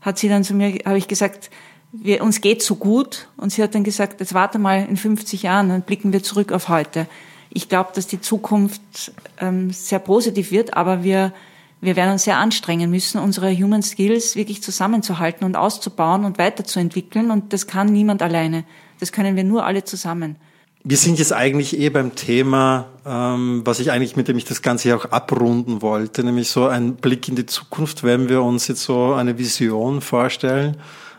hat 0.00 0.18
sie 0.18 0.28
dann 0.28 0.44
zu 0.44 0.54
mir, 0.54 0.78
habe 0.84 0.98
ich 0.98 1.08
gesagt, 1.08 1.50
wir, 1.92 2.22
uns 2.22 2.40
geht 2.40 2.62
so 2.62 2.76
gut. 2.76 3.28
Und 3.36 3.52
sie 3.52 3.62
hat 3.62 3.74
dann 3.74 3.84
gesagt, 3.84 4.20
jetzt 4.20 4.34
warte 4.34 4.58
mal 4.58 4.86
in 4.86 4.96
50 4.96 5.42
Jahren, 5.42 5.68
dann 5.68 5.82
blicken 5.82 6.12
wir 6.12 6.22
zurück 6.22 6.52
auf 6.52 6.68
heute. 6.68 7.06
Ich 7.50 7.68
glaube, 7.68 7.90
dass 7.94 8.06
die 8.06 8.20
Zukunft 8.20 9.12
ähm, 9.38 9.70
sehr 9.70 9.98
positiv 9.98 10.50
wird, 10.50 10.74
aber 10.74 11.04
wir, 11.04 11.34
wir 11.82 11.96
werden 11.96 12.12
uns 12.12 12.24
sehr 12.24 12.38
anstrengen 12.38 12.90
müssen, 12.90 13.20
unsere 13.20 13.54
Human 13.54 13.82
Skills 13.82 14.36
wirklich 14.36 14.62
zusammenzuhalten 14.62 15.44
und 15.44 15.54
auszubauen 15.54 16.24
und 16.24 16.38
weiterzuentwickeln. 16.38 17.30
Und 17.30 17.52
das 17.52 17.66
kann 17.66 17.88
niemand 17.88 18.22
alleine. 18.22 18.64
Das 19.00 19.12
können 19.12 19.36
wir 19.36 19.44
nur 19.44 19.66
alle 19.66 19.84
zusammen. 19.84 20.36
Wir 20.84 20.96
sind 20.96 21.20
jetzt 21.20 21.32
eigentlich 21.32 21.78
eh 21.78 21.90
beim 21.90 22.16
Thema, 22.16 22.86
ähm, 23.06 23.62
was 23.64 23.78
ich 23.78 23.92
eigentlich 23.92 24.16
mit 24.16 24.26
dem 24.26 24.36
ich 24.36 24.44
das 24.44 24.62
Ganze 24.62 24.96
auch 24.96 25.04
abrunden 25.06 25.80
wollte, 25.80 26.24
nämlich 26.24 26.50
so 26.50 26.66
ein 26.66 26.96
Blick 26.96 27.28
in 27.28 27.36
die 27.36 27.46
Zukunft, 27.46 28.02
wenn 28.02 28.28
wir 28.28 28.42
uns 28.42 28.66
jetzt 28.66 28.82
so 28.82 29.14
eine 29.14 29.38
Vision 29.38 30.00
vorstellen, 30.00 30.76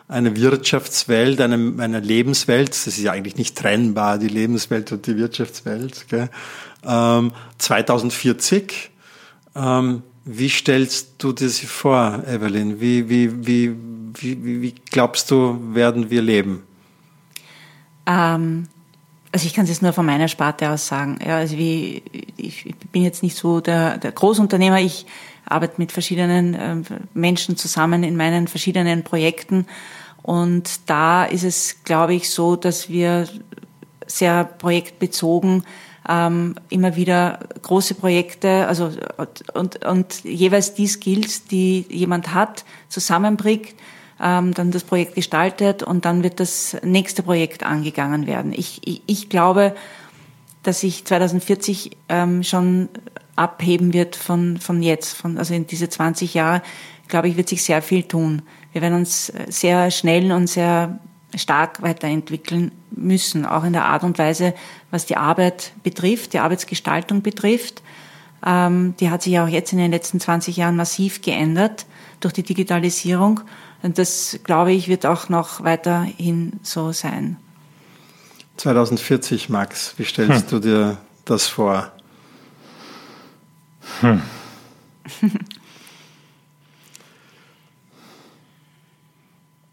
eine 0.09 0.35
Wirtschaftswelt, 0.35 1.39
eine, 1.39 1.81
eine 1.81 2.01
Lebenswelt, 2.01 2.71
das 2.71 2.87
ist 2.87 2.99
ja 2.99 3.13
eigentlich 3.13 3.37
nicht 3.37 3.57
trennbar, 3.57 4.17
die 4.17 4.27
Lebenswelt 4.27 4.91
und 4.91 5.07
die 5.07 5.15
Wirtschaftswelt, 5.15 6.09
gell? 6.09 6.29
Ähm, 6.85 7.31
2040, 7.57 8.91
ähm, 9.55 10.03
wie 10.25 10.49
stellst 10.49 11.15
du 11.19 11.31
dir 11.31 11.47
sie 11.47 11.67
vor, 11.67 12.21
Evelyn? 12.27 12.81
Wie, 12.81 13.07
wie, 13.07 13.47
wie, 13.47 13.75
wie, 14.13 14.61
wie 14.61 14.75
glaubst 14.91 15.31
du, 15.31 15.57
werden 15.73 16.09
wir 16.09 16.21
leben? 16.21 16.63
Ähm, 18.05 18.67
also 19.33 19.47
ich 19.47 19.53
kann 19.55 19.63
es 19.63 19.71
jetzt 19.71 19.81
nur 19.81 19.93
von 19.93 20.05
meiner 20.05 20.27
Sparte 20.27 20.69
aus 20.69 20.87
sagen. 20.87 21.17
Ja, 21.25 21.37
also 21.37 21.57
wie, 21.57 22.03
ich 22.37 22.75
bin 22.91 23.01
jetzt 23.01 23.23
nicht 23.23 23.35
so 23.35 23.61
der, 23.61 23.97
der 23.97 24.11
Großunternehmer. 24.11 24.79
Ich 24.79 25.07
arbeite 25.45 25.73
mit 25.77 25.91
verschiedenen 25.91 26.53
äh, 26.53 26.75
Menschen 27.15 27.57
zusammen 27.57 28.03
in 28.03 28.15
meinen 28.15 28.47
verschiedenen 28.47 29.03
Projekten. 29.03 29.65
Und 30.21 30.87
da 30.87 31.25
ist 31.25 31.43
es, 31.43 31.83
glaube 31.83 32.13
ich, 32.13 32.29
so, 32.29 32.55
dass 32.55 32.89
wir 32.89 33.27
sehr 34.05 34.43
projektbezogen 34.43 35.65
ähm, 36.07 36.53
immer 36.69 36.95
wieder 36.95 37.39
große 37.63 37.95
Projekte, 37.95 38.67
also 38.67 38.91
und, 39.53 39.83
und 39.83 40.23
jeweils 40.23 40.75
die 40.75 40.87
Skills, 40.87 41.45
die 41.45 41.87
jemand 41.89 42.35
hat, 42.35 42.65
zusammenbringt 42.87 43.73
ähm, 44.23 44.53
dann 44.53 44.71
das 44.71 44.83
Projekt 44.85 45.15
gestaltet 45.15 45.83
und 45.83 46.05
dann 46.05 46.23
wird 46.23 46.39
das 46.39 46.77
nächste 46.81 47.21
Projekt 47.23 47.63
angegangen 47.63 48.25
werden. 48.25 48.53
Ich, 48.53 48.79
ich, 48.85 49.01
ich 49.05 49.29
glaube, 49.29 49.75
dass 50.63 50.79
sich 50.79 51.03
2040 51.03 51.91
ähm, 52.07 52.41
schon 52.41 52.87
abheben 53.35 53.93
wird 53.93 54.15
von, 54.15 54.57
von 54.57 54.81
jetzt, 54.81 55.13
von, 55.13 55.37
also 55.37 55.53
in 55.53 55.67
diese 55.67 55.89
20 55.89 56.33
Jahre, 56.33 56.61
glaube 57.09 57.27
ich, 57.27 57.35
wird 57.35 57.49
sich 57.49 57.63
sehr 57.63 57.81
viel 57.81 58.03
tun. 58.03 58.43
Wir 58.71 58.81
werden 58.81 58.99
uns 58.99 59.31
sehr 59.49 59.91
schnell 59.91 60.31
und 60.31 60.47
sehr 60.47 60.99
stark 61.35 61.81
weiterentwickeln 61.81 62.71
müssen, 62.91 63.45
auch 63.45 63.63
in 63.63 63.73
der 63.73 63.85
Art 63.85 64.03
und 64.03 64.17
Weise, 64.19 64.53
was 64.91 65.05
die 65.05 65.17
Arbeit 65.17 65.73
betrifft, 65.83 66.33
die 66.33 66.39
Arbeitsgestaltung 66.39 67.23
betrifft. 67.23 67.81
Ähm, 68.45 68.93
die 68.99 69.09
hat 69.09 69.23
sich 69.23 69.37
auch 69.39 69.47
jetzt 69.47 69.73
in 69.73 69.79
den 69.79 69.91
letzten 69.91 70.19
20 70.19 70.57
Jahren 70.57 70.75
massiv 70.75 71.21
geändert 71.21 71.85
durch 72.19 72.33
die 72.33 72.43
Digitalisierung. 72.43 73.41
Und 73.83 73.97
das, 73.97 74.39
glaube 74.43 74.71
ich, 74.71 74.87
wird 74.87 75.05
auch 75.05 75.29
noch 75.29 75.63
weiterhin 75.63 76.59
so 76.63 76.91
sein. 76.93 77.37
2040, 78.57 79.49
Max, 79.49 79.93
wie 79.97 80.05
stellst 80.05 80.49
hm. 80.49 80.49
du 80.49 80.59
dir 80.59 80.97
das 81.25 81.47
vor? 81.47 81.91
Hm. 83.99 84.21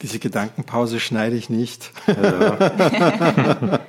Diese 0.02 0.18
Gedankenpause 0.18 0.98
schneide 0.98 1.36
ich 1.36 1.48
nicht. 1.48 1.92
Ja, 2.08 2.58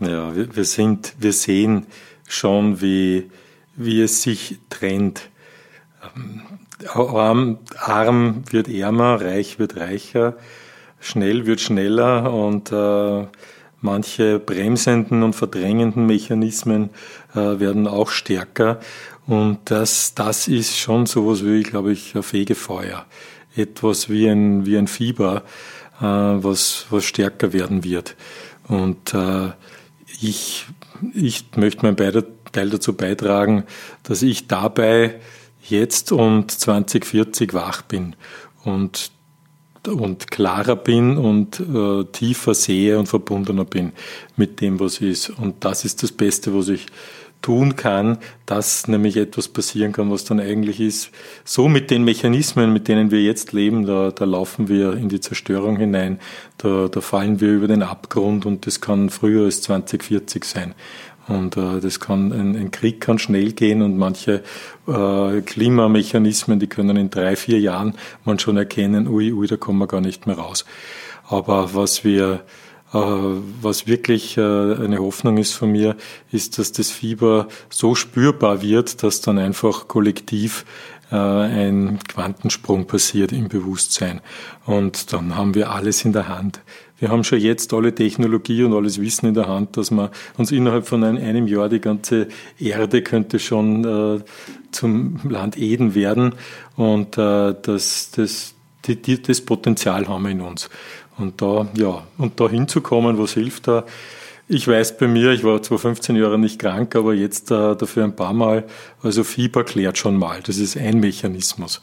ja 0.00 0.34
wir, 0.34 0.56
wir, 0.56 0.64
sind, 0.64 1.14
wir 1.18 1.32
sehen 1.32 1.86
schon, 2.26 2.80
wie, 2.80 3.30
wie 3.76 4.02
es 4.02 4.22
sich 4.22 4.58
trennt. 4.70 5.28
Arm, 6.94 7.58
arm 7.78 8.42
wird 8.50 8.68
ärmer, 8.68 9.20
reich 9.20 9.58
wird 9.58 9.76
reicher, 9.76 10.36
schnell 11.00 11.46
wird 11.46 11.60
schneller 11.60 12.32
und 12.32 12.70
äh, 12.70 13.26
manche 13.80 14.38
bremsenden 14.38 15.22
und 15.22 15.34
verdrängenden 15.34 16.06
Mechanismen 16.06 16.90
äh, 17.34 17.58
werden 17.60 17.86
auch 17.86 18.10
stärker. 18.10 18.80
Und 19.26 19.58
das, 19.64 20.14
das 20.14 20.48
ist 20.48 20.76
schon 20.76 21.06
sowas 21.06 21.44
wie, 21.44 21.62
glaube 21.62 21.92
ich, 21.92 22.14
ein 22.14 22.22
Fegefeuer. 22.22 23.06
Etwas 23.56 24.08
wie 24.08 24.28
ein, 24.28 24.66
wie 24.66 24.76
ein 24.76 24.86
Fieber, 24.86 25.42
äh, 26.00 26.04
was, 26.04 26.86
was 26.90 27.04
stärker 27.04 27.52
werden 27.52 27.84
wird. 27.84 28.16
Und 28.68 29.14
äh, 29.14 29.50
ich, 30.20 30.66
ich 31.14 31.44
möchte 31.56 31.84
meinen 31.84 31.96
Teil 32.52 32.70
dazu 32.70 32.94
beitragen, 32.94 33.64
dass 34.02 34.22
ich 34.22 34.46
dabei 34.46 35.16
jetzt 35.70 36.12
und 36.12 36.50
2040 36.50 37.54
wach 37.54 37.82
bin 37.82 38.16
und, 38.64 39.10
und 39.86 40.30
klarer 40.30 40.76
bin 40.76 41.16
und 41.16 41.60
äh, 41.60 42.04
tiefer 42.12 42.54
sehe 42.54 42.98
und 42.98 43.06
verbundener 43.06 43.64
bin 43.64 43.92
mit 44.36 44.60
dem, 44.60 44.80
was 44.80 45.00
ist. 45.00 45.30
Und 45.30 45.64
das 45.64 45.84
ist 45.84 46.02
das 46.02 46.12
Beste, 46.12 46.54
was 46.54 46.68
ich 46.68 46.86
tun 47.42 47.76
kann, 47.76 48.18
dass 48.44 48.88
nämlich 48.88 49.16
etwas 49.16 49.48
passieren 49.48 49.92
kann, 49.92 50.10
was 50.10 50.24
dann 50.24 50.40
eigentlich 50.40 50.80
ist. 50.80 51.10
So 51.44 51.68
mit 51.68 51.90
den 51.90 52.02
Mechanismen, 52.02 52.72
mit 52.72 52.88
denen 52.88 53.12
wir 53.12 53.22
jetzt 53.22 53.52
leben, 53.52 53.86
da, 53.86 54.10
da 54.10 54.24
laufen 54.24 54.68
wir 54.68 54.94
in 54.94 55.08
die 55.08 55.20
Zerstörung 55.20 55.76
hinein, 55.76 56.18
da, 56.58 56.88
da 56.88 57.00
fallen 57.00 57.40
wir 57.40 57.50
über 57.52 57.68
den 57.68 57.84
Abgrund 57.84 58.46
und 58.46 58.66
das 58.66 58.80
kann 58.80 59.10
früher 59.10 59.44
als 59.44 59.62
2040 59.62 60.44
sein. 60.44 60.74
Und 61.28 61.56
äh, 61.56 61.80
das 61.80 61.98
kann, 62.00 62.32
ein, 62.32 62.56
ein 62.56 62.70
Krieg 62.70 63.00
kann 63.00 63.18
schnell 63.18 63.52
gehen 63.52 63.82
und 63.82 63.96
manche 63.96 64.42
äh, 64.86 65.40
Klimamechanismen, 65.40 66.60
die 66.60 66.68
können 66.68 66.96
in 66.96 67.10
drei, 67.10 67.36
vier 67.36 67.58
Jahren 67.58 67.94
man 68.24 68.38
schon 68.38 68.56
erkennen, 68.56 69.08
ui, 69.08 69.32
ui, 69.32 69.46
da 69.46 69.56
kommen 69.56 69.78
wir 69.78 69.88
gar 69.88 70.00
nicht 70.00 70.26
mehr 70.26 70.36
raus. 70.36 70.64
Aber 71.28 71.74
was 71.74 72.04
wir, 72.04 72.44
äh, 72.92 72.98
was 72.98 73.88
wirklich 73.88 74.36
äh, 74.36 74.40
eine 74.40 74.98
Hoffnung 74.98 75.38
ist 75.38 75.54
von 75.54 75.72
mir, 75.72 75.96
ist, 76.30 76.58
dass 76.58 76.70
das 76.70 76.90
Fieber 76.90 77.48
so 77.70 77.96
spürbar 77.96 78.62
wird, 78.62 79.02
dass 79.02 79.20
dann 79.20 79.38
einfach 79.38 79.88
kollektiv 79.88 80.64
äh, 81.10 81.16
ein 81.16 81.98
Quantensprung 82.06 82.86
passiert 82.86 83.32
im 83.32 83.48
Bewusstsein. 83.48 84.20
Und 84.64 85.12
dann 85.12 85.36
haben 85.36 85.54
wir 85.54 85.70
alles 85.70 86.04
in 86.04 86.12
der 86.12 86.28
Hand. 86.28 86.60
Wir 86.98 87.10
haben 87.10 87.24
schon 87.24 87.40
jetzt 87.40 87.74
alle 87.74 87.94
Technologie 87.94 88.62
und 88.62 88.72
alles 88.72 89.00
Wissen 89.00 89.26
in 89.26 89.34
der 89.34 89.48
Hand, 89.48 89.76
dass 89.76 89.90
man 89.90 90.08
uns 90.38 90.50
innerhalb 90.50 90.86
von 90.86 91.04
einem 91.04 91.46
Jahr 91.46 91.68
die 91.68 91.80
ganze 91.80 92.28
Erde 92.58 93.02
könnte 93.02 93.38
schon 93.38 93.84
äh, 93.84 94.24
zum 94.70 95.20
Land 95.28 95.58
Eden 95.58 95.94
werden 95.94 96.34
und 96.76 97.18
äh, 97.18 97.54
das, 97.60 98.10
das, 98.12 98.54
das 98.82 99.40
Potenzial 99.42 100.08
haben 100.08 100.22
wir 100.22 100.30
in 100.30 100.40
uns. 100.40 100.70
Und 101.18 101.40
da, 101.42 101.68
ja, 101.76 102.02
und 102.18 102.40
da 102.40 102.48
hinzukommen, 102.48 103.18
was 103.18 103.34
hilft 103.34 103.68
da? 103.68 103.84
Ich 104.48 104.68
weiß 104.68 104.96
bei 104.96 105.08
mir, 105.08 105.32
ich 105.32 105.44
war 105.44 105.60
zwar 105.62 105.78
15 105.78 106.14
Jahre 106.16 106.38
nicht 106.38 106.60
krank, 106.60 106.94
aber 106.94 107.14
jetzt 107.14 107.50
äh, 107.50 107.74
dafür 107.74 108.04
ein 108.04 108.14
paar 108.14 108.32
Mal, 108.32 108.64
also 109.02 109.24
Fieber 109.24 109.64
klärt 109.64 109.98
schon 109.98 110.16
mal. 110.16 110.40
Das 110.42 110.58
ist 110.58 110.76
ein 110.76 111.00
Mechanismus. 111.00 111.82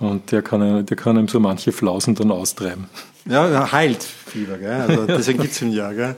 Und 0.00 0.32
der 0.32 0.42
kann, 0.42 0.84
der 0.84 0.96
kann 0.96 1.16
ihm 1.18 1.28
so 1.28 1.38
manche 1.38 1.72
Flausen 1.72 2.14
dann 2.14 2.30
austreiben. 2.30 2.86
Ja, 3.28 3.70
heilt 3.72 4.02
Fieber, 4.02 4.58
gell? 4.58 4.72
Also 4.72 5.06
deswegen 5.06 5.40
gibt's 5.40 5.60
ihn 5.60 5.72
ja. 5.72 5.92
Gell? 5.92 6.16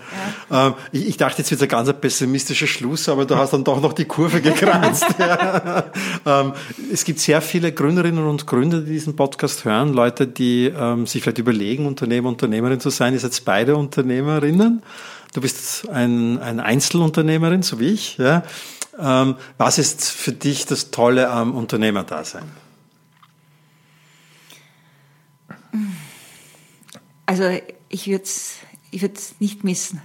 Ja. 0.50 0.68
Ähm, 0.68 0.74
ich, 0.92 1.08
ich, 1.08 1.16
dachte, 1.16 1.38
jetzt 1.38 1.50
wird 1.50 1.62
ein 1.62 1.68
ganz 1.68 1.92
pessimistischer 2.00 2.66
Schluss, 2.66 3.08
aber 3.08 3.24
du 3.24 3.36
hast 3.36 3.52
dann 3.52 3.64
doch 3.64 3.80
noch 3.80 3.92
die 3.92 4.04
Kurve 4.04 4.40
gekratzt. 4.40 5.06
ja. 5.18 5.84
ähm, 6.26 6.52
es 6.92 7.04
gibt 7.04 7.20
sehr 7.20 7.40
viele 7.40 7.72
Gründerinnen 7.72 8.26
und 8.26 8.46
Gründer, 8.46 8.80
die 8.80 8.92
diesen 8.92 9.16
Podcast 9.16 9.64
hören, 9.64 9.92
Leute, 9.92 10.26
die 10.26 10.66
ähm, 10.66 11.06
sich 11.06 11.22
vielleicht 11.22 11.38
überlegen, 11.38 11.86
Unternehmer, 11.86 12.28
Unternehmerin 12.28 12.80
zu 12.80 12.90
sein. 12.90 13.12
Ihr 13.14 13.20
seid 13.20 13.42
beide 13.44 13.76
Unternehmerinnen. 13.76 14.82
Du 15.34 15.40
bist 15.40 15.88
ein, 15.88 16.38
ein 16.40 16.60
Einzelunternehmerin, 16.60 17.62
so 17.62 17.80
wie 17.80 17.88
ich. 17.88 18.18
Ja? 18.18 18.42
Ähm, 18.98 19.36
was 19.56 19.78
ist 19.78 20.10
für 20.10 20.32
dich 20.32 20.66
das 20.66 20.90
Tolle 20.90 21.30
am 21.30 21.54
Unternehmerdasein? 21.54 22.61
Also 27.32 27.44
ich 27.88 28.08
würde 28.08 28.24
es 28.24 28.58
ich 28.90 29.02
nicht 29.40 29.64
missen. 29.64 30.02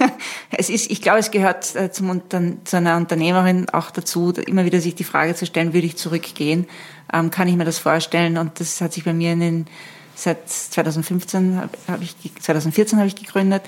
es 0.52 0.70
ist, 0.70 0.88
ich 0.88 1.02
glaube, 1.02 1.18
es 1.18 1.32
gehört 1.32 1.74
äh, 1.74 1.90
zum, 1.90 2.22
zu 2.62 2.76
einer 2.76 2.96
Unternehmerin 2.96 3.68
auch 3.70 3.90
dazu, 3.90 4.30
immer 4.46 4.64
wieder 4.64 4.80
sich 4.80 4.94
die 4.94 5.02
Frage 5.02 5.34
zu 5.34 5.46
stellen, 5.46 5.74
würde 5.74 5.88
ich 5.88 5.96
zurückgehen? 5.96 6.68
Ähm, 7.12 7.32
kann 7.32 7.48
ich 7.48 7.56
mir 7.56 7.64
das 7.64 7.80
vorstellen? 7.80 8.38
Und 8.38 8.60
das 8.60 8.80
hat 8.80 8.92
sich 8.92 9.02
bei 9.02 9.12
mir 9.12 9.32
in 9.32 9.40
den, 9.40 9.66
seit 10.14 10.48
2015 10.48 11.60
habe 11.88 12.04
ich, 12.04 12.14
2014 12.40 12.98
habe 12.98 13.08
ich 13.08 13.16
gegründet, 13.16 13.62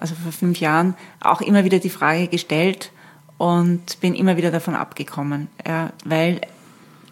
also 0.00 0.16
vor 0.16 0.32
fünf 0.32 0.58
Jahren, 0.58 0.96
auch 1.20 1.42
immer 1.42 1.62
wieder 1.62 1.78
die 1.78 1.88
Frage 1.88 2.26
gestellt 2.26 2.90
und 3.38 4.00
bin 4.00 4.16
immer 4.16 4.36
wieder 4.36 4.50
davon 4.50 4.74
abgekommen, 4.74 5.46
ja, 5.64 5.92
weil 6.04 6.40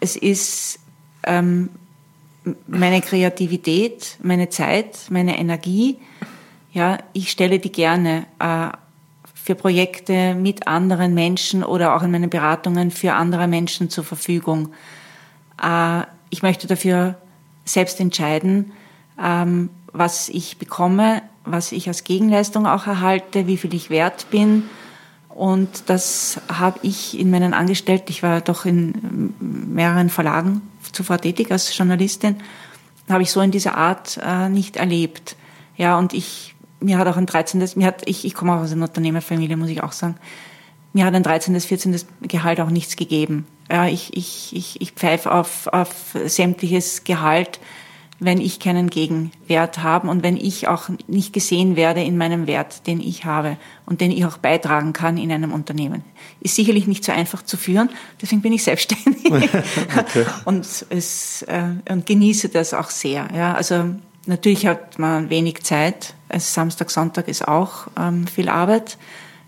es 0.01 0.17
ist, 0.17 0.79
ähm, 1.23 1.69
meine 2.67 3.01
Kreativität, 3.01 4.17
meine 4.21 4.49
Zeit, 4.49 5.07
meine 5.09 5.37
Energie, 5.37 5.97
ja, 6.71 6.99
ich 7.13 7.31
stelle 7.31 7.59
die 7.59 7.71
gerne 7.71 8.25
äh, 8.39 8.67
für 9.33 9.55
Projekte 9.55 10.35
mit 10.35 10.67
anderen 10.67 11.13
Menschen 11.13 11.63
oder 11.63 11.95
auch 11.95 12.03
in 12.03 12.11
meinen 12.11 12.29
Beratungen 12.29 12.91
für 12.91 13.13
andere 13.13 13.47
Menschen 13.47 13.89
zur 13.89 14.03
Verfügung. 14.03 14.69
Äh, 15.61 16.03
ich 16.29 16.43
möchte 16.43 16.67
dafür 16.67 17.15
selbst 17.65 17.99
entscheiden, 17.99 18.71
ähm, 19.21 19.69
was 19.91 20.29
ich 20.29 20.57
bekomme, 20.57 21.23
was 21.45 21.71
ich 21.71 21.87
als 21.87 22.03
Gegenleistung 22.03 22.67
auch 22.67 22.85
erhalte, 22.85 23.47
wie 23.47 23.57
viel 23.57 23.73
ich 23.73 23.89
wert 23.89 24.27
bin. 24.29 24.63
Und 25.29 25.89
das 25.89 26.39
habe 26.51 26.79
ich 26.83 27.17
in 27.19 27.31
meinen 27.31 27.53
Angestellten, 27.53 28.11
ich 28.11 28.21
war 28.21 28.41
doch 28.41 28.65
in 28.65 29.33
mehreren 29.39 30.09
Verlagen 30.09 30.61
zuvor 30.91 31.19
tätig 31.19 31.51
als 31.51 31.75
Journalistin, 31.75 32.37
habe 33.09 33.23
ich 33.23 33.31
so 33.31 33.41
in 33.41 33.51
dieser 33.51 33.75
Art 33.75 34.19
äh, 34.23 34.49
nicht 34.49 34.77
erlebt. 34.77 35.35
Ja, 35.77 35.97
und 35.97 36.13
ich, 36.13 36.55
mir 36.79 36.97
hat 36.97 37.07
auch 37.07 37.17
ein 37.17 37.25
13. 37.25 37.63
Mir 37.75 37.87
hat, 37.87 38.03
ich, 38.05 38.25
ich 38.25 38.33
komme 38.33 38.53
auch 38.53 38.61
aus 38.61 38.71
einer 38.71 38.87
Unternehmerfamilie, 38.87 39.57
muss 39.57 39.69
ich 39.69 39.83
auch 39.83 39.91
sagen. 39.91 40.15
Mir 40.93 41.05
hat 41.05 41.13
ein 41.13 41.23
13., 41.23 41.59
14. 41.59 42.01
Gehalt 42.21 42.59
auch 42.59 42.69
nichts 42.69 42.95
gegeben. 42.95 43.47
Ja, 43.71 43.87
ich, 43.87 44.15
ich, 44.15 44.55
ich, 44.55 44.81
ich 44.81 44.91
pfeife 44.91 45.31
auf, 45.31 45.67
auf 45.67 46.15
sämtliches 46.25 47.03
Gehalt, 47.03 47.59
wenn 48.19 48.41
ich 48.41 48.59
keinen 48.59 48.89
Gegenwert 48.89 49.81
habe 49.81 50.09
und 50.09 50.23
wenn 50.23 50.35
ich 50.35 50.67
auch 50.67 50.89
nicht 51.07 51.31
gesehen 51.31 51.75
werde 51.75 52.03
in 52.03 52.17
meinem 52.17 52.47
Wert, 52.47 52.85
den 52.85 52.99
ich 52.99 53.23
habe 53.23 53.57
und 53.85 54.01
den 54.01 54.11
ich 54.11 54.25
auch 54.25 54.37
beitragen 54.37 54.91
kann 54.91 55.17
in 55.17 55.31
einem 55.31 55.53
Unternehmen. 55.53 56.03
Ist 56.41 56.55
sicherlich 56.55 56.85
nicht 56.85 57.03
so 57.05 57.13
einfach 57.13 57.43
zu 57.43 57.55
führen, 57.55 57.89
deswegen 58.21 58.41
bin 58.41 58.51
ich 58.51 58.63
selbstständig 58.63 59.31
okay. 59.97 60.25
und, 60.45 60.67
es, 60.89 61.43
äh, 61.43 61.63
und 61.89 62.05
genieße 62.05 62.49
das 62.49 62.73
auch 62.73 62.89
sehr. 62.89 63.27
Ja, 63.33 63.53
also 63.53 63.85
natürlich 64.25 64.65
hat 64.65 64.99
man 64.99 65.29
wenig 65.29 65.63
Zeit. 65.63 66.13
Also 66.27 66.45
Samstag, 66.45 66.91
Sonntag 66.91 67.27
ist 67.27 67.47
auch 67.47 67.87
ähm, 67.97 68.27
viel 68.27 68.49
Arbeit. 68.49 68.97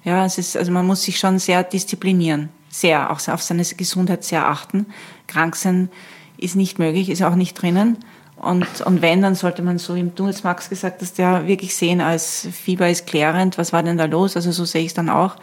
Ja, 0.04 0.26
es 0.26 0.38
ist, 0.38 0.58
also 0.58 0.72
man 0.72 0.88
muss 0.88 1.04
sich 1.04 1.20
schon 1.20 1.40
sehr 1.40 1.64
disziplinieren, 1.64 2.50
sehr, 2.70 3.12
auch 3.12 3.28
auf 3.28 3.44
seine 3.44 3.64
Gesundheit 3.64 4.24
sehr 4.24 4.48
achten. 4.48 4.88
Krank 5.28 5.56
sein 5.56 5.90
ist 6.38 6.56
nicht 6.56 6.80
möglich, 6.80 7.10
ist 7.10 7.22
auch 7.22 7.36
nicht 7.36 7.62
drinnen. 7.62 7.98
Und, 8.42 8.82
und 8.82 9.04
wenn, 9.04 9.22
dann 9.22 9.36
sollte 9.36 9.62
man 9.62 9.78
so, 9.78 9.94
im 9.94 10.16
du 10.16 10.26
jetzt 10.26 10.44
Max 10.44 10.68
gesagt 10.68 11.00
hast, 11.02 11.20
ja 11.20 11.46
wirklich 11.46 11.76
sehen 11.76 12.02
als 12.02 12.48
Fieber 12.52 12.90
ist 12.90 13.06
klärend, 13.06 13.60
was 13.60 13.72
war 13.72 13.84
denn 13.84 14.00
da 14.00 14.06
los? 14.06 14.36
Also 14.36 14.52
so 14.52 14.66
sehe 14.66 14.82
ich 14.82 14.88
es 14.88 14.94
dann 14.96 15.10
auch. 15.10 15.36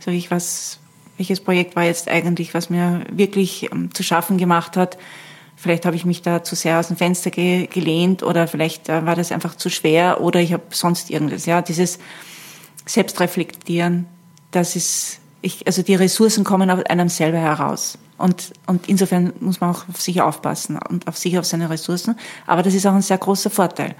Sage 0.00 0.16
ich, 0.16 0.30
was, 0.30 0.78
welches 1.18 1.40
Projekt 1.40 1.76
war 1.76 1.84
jetzt 1.84 2.08
eigentlich, 2.08 2.54
was 2.54 2.70
mir 2.70 3.04
wirklich 3.12 3.70
ähm, 3.72 3.92
zu 3.92 4.02
schaffen 4.02 4.38
gemacht 4.38 4.78
hat? 4.78 4.96
Vielleicht 5.54 5.84
habe 5.84 5.96
ich 5.96 6.06
mich 6.06 6.22
da 6.22 6.42
zu 6.44 6.56
sehr 6.56 6.78
aus 6.78 6.88
dem 6.88 6.96
Fenster 6.96 7.30
ge 7.30 7.66
gelehnt 7.66 8.22
oder 8.22 8.48
vielleicht 8.48 8.88
äh, 8.88 9.04
war 9.04 9.16
das 9.16 9.32
einfach 9.32 9.54
zu 9.54 9.68
schwer 9.68 10.22
oder 10.22 10.40
ich 10.40 10.54
habe 10.54 10.64
sonst 10.70 11.10
irgendwas. 11.10 11.44
Ja, 11.44 11.60
dieses 11.60 11.98
Selbstreflektieren, 12.86 14.06
das 14.50 14.76
ist, 14.76 15.18
ich, 15.46 15.66
also 15.66 15.82
die 15.82 15.94
Ressourcen 15.94 16.44
kommen 16.44 16.70
aus 16.70 16.84
einem 16.86 17.08
selber 17.08 17.38
heraus. 17.38 17.98
Und, 18.18 18.52
und 18.66 18.88
insofern 18.88 19.32
muss 19.40 19.60
man 19.60 19.70
auch 19.70 19.88
auf 19.88 20.00
sich 20.00 20.20
aufpassen 20.20 20.78
und 20.88 21.06
auf 21.06 21.16
sich, 21.16 21.38
auf 21.38 21.44
seine 21.44 21.70
Ressourcen. 21.70 22.16
Aber 22.46 22.62
das 22.62 22.74
ist 22.74 22.86
auch 22.86 22.94
ein 22.94 23.02
sehr 23.02 23.18
großer 23.18 23.50
Vorteil. 23.50 23.94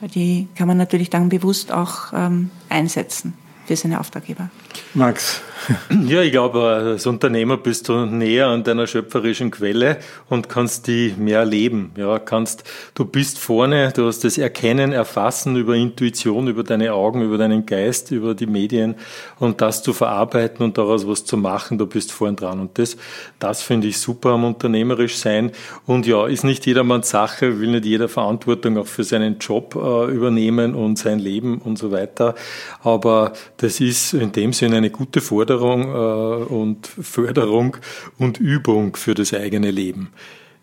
Weil 0.00 0.08
die 0.10 0.48
kann 0.54 0.68
man 0.68 0.76
natürlich 0.76 1.10
dann 1.10 1.28
bewusst 1.28 1.72
auch 1.72 2.12
ähm, 2.12 2.50
einsetzen 2.68 3.34
für 3.66 3.76
seine 3.76 4.00
Auftraggeber. 4.00 4.50
Max, 4.92 5.40
Ja, 6.06 6.22
ich 6.22 6.32
glaube, 6.32 6.62
als 6.62 7.06
Unternehmer 7.06 7.56
bist 7.56 7.88
du 7.88 8.04
näher 8.04 8.48
an 8.48 8.64
deiner 8.64 8.86
schöpferischen 8.86 9.50
Quelle 9.50 9.98
und 10.28 10.48
kannst 10.48 10.86
die 10.86 11.14
mehr 11.16 11.44
leben. 11.44 11.92
Ja, 11.96 12.18
kannst, 12.18 12.64
du 12.94 13.04
bist 13.04 13.38
vorne, 13.38 13.92
du 13.94 14.06
hast 14.06 14.24
das 14.24 14.38
Erkennen, 14.38 14.92
Erfassen 14.92 15.56
über 15.56 15.74
Intuition, 15.74 16.48
über 16.48 16.62
deine 16.62 16.92
Augen, 16.92 17.22
über 17.22 17.38
deinen 17.38 17.64
Geist, 17.66 18.10
über 18.10 18.34
die 18.34 18.46
Medien 18.46 18.96
und 19.38 19.60
das 19.60 19.82
zu 19.82 19.92
verarbeiten 19.92 20.64
und 20.64 20.76
daraus 20.76 21.06
was 21.06 21.24
zu 21.24 21.36
machen, 21.36 21.78
du 21.78 21.86
bist 21.86 22.12
vorn 22.12 22.36
dran. 22.36 22.60
Und 22.60 22.78
das, 22.78 22.96
das 23.38 23.62
finde 23.62 23.88
ich 23.88 23.98
super 23.98 24.30
am 24.30 24.44
unternehmerisch 24.44 25.16
sein. 25.16 25.52
Und 25.86 26.06
ja, 26.06 26.26
ist 26.26 26.44
nicht 26.44 26.66
jedermanns 26.66 27.10
Sache, 27.10 27.60
will 27.60 27.70
nicht 27.70 27.86
jeder 27.86 28.08
Verantwortung 28.08 28.78
auch 28.78 28.86
für 28.86 29.04
seinen 29.04 29.38
Job 29.38 29.74
äh, 29.76 30.12
übernehmen 30.12 30.74
und 30.74 30.98
sein 30.98 31.18
Leben 31.18 31.58
und 31.58 31.78
so 31.78 31.90
weiter. 31.90 32.34
Aber 32.82 33.32
das 33.56 33.80
ist 33.80 34.12
in 34.12 34.32
dem 34.32 34.52
Sinne 34.52 34.76
eine 34.76 34.90
gute 34.90 35.20
Forderung 35.20 35.53
Förderung 35.54 35.82
äh, 35.82 36.52
und 36.52 36.86
Förderung 36.86 37.76
und 38.18 38.38
Übung 38.38 38.96
für 38.96 39.14
das 39.14 39.32
eigene 39.32 39.70
Leben. 39.70 40.10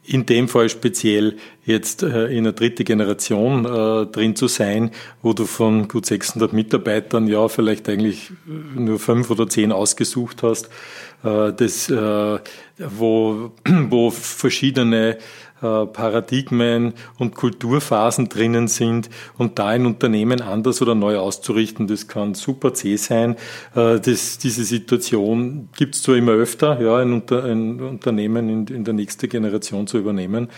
In 0.04 0.26
dem 0.26 0.50
Fall 0.50 0.68
speziell 0.68 1.38
jetzt 1.64 2.04
äh, 2.04 2.26
in 2.28 2.44
der 2.44 2.54
dritte 2.54 2.84
Generation 2.84 3.66
äh, 3.66 4.08
drin 4.08 4.36
zu 4.36 4.48
sein, 4.48 4.92
wo 5.22 5.34
du 5.34 5.46
von 5.46 5.88
gut 5.88 6.06
600 6.06 6.52
Mitarbeitern 6.52 7.28
ja 7.28 7.48
vielleicht 7.48 7.88
eigentlich 7.88 8.32
nur 8.76 9.00
fünf 9.00 9.30
oder 9.30 9.48
zehn 9.48 9.72
ausgesucht 9.72 10.44
hast, 10.44 10.70
das, 11.24 11.92
wo, 11.92 13.52
wo 13.90 14.10
verschiedene 14.10 15.18
äh, 15.18 15.20
Paradigmen 15.62 16.94
und 17.18 17.36
Kulturphasen 17.36 18.30
drinnen 18.30 18.68
sind 18.68 19.10
und 19.38 19.60
da 19.60 19.68
ein 19.68 19.86
Unternehmen 19.86 20.42
anders 20.42 20.82
oder 20.82 20.96
neu 20.96 21.18
auszurichten, 21.18 21.88
das 21.88 22.08
kann 22.08 22.34
super 22.34 22.74
zäh 22.74 22.96
sein. 22.96 23.36
Äh, 23.76 24.00
das, 24.00 24.38
diese 24.38 24.64
Situation 24.64 25.70
gibt 25.78 25.96
es 25.96 26.04
zwar 26.04 26.16
immer 26.16 26.34
öfter, 26.34 26.82
ja, 26.82 26.98
ein, 26.98 27.14
Unter, 27.14 27.44
ein 27.44 27.80
Unternehmen 27.80 28.50
in, 28.50 28.68
in, 28.68 28.84
der 28.84 28.94
nächsten 28.94 29.30
Generation 29.30 29.88
zu 29.88 29.98
übernehmen, 29.98 30.50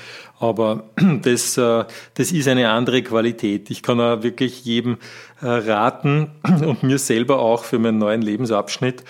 aber 0.44 0.84
das, 1.22 1.58
äh, 1.58 1.86
das 2.16 2.32
ist 2.32 2.48
eine 2.48 2.70
andere 2.70 3.02
Qualität. 3.02 3.70
Ich 3.70 3.82
kann 3.82 4.00
auch 4.02 4.24
wirklich 4.24 4.66
jedem 4.66 4.98
raten 5.46 6.32
und 6.66 6.84
mir 6.84 6.98
selber 6.98 7.40
auch 7.40 7.66
für 7.66 7.78
meinen 7.78 7.98
neuen 7.98 8.22
Lebensabschnitt 8.22 9.04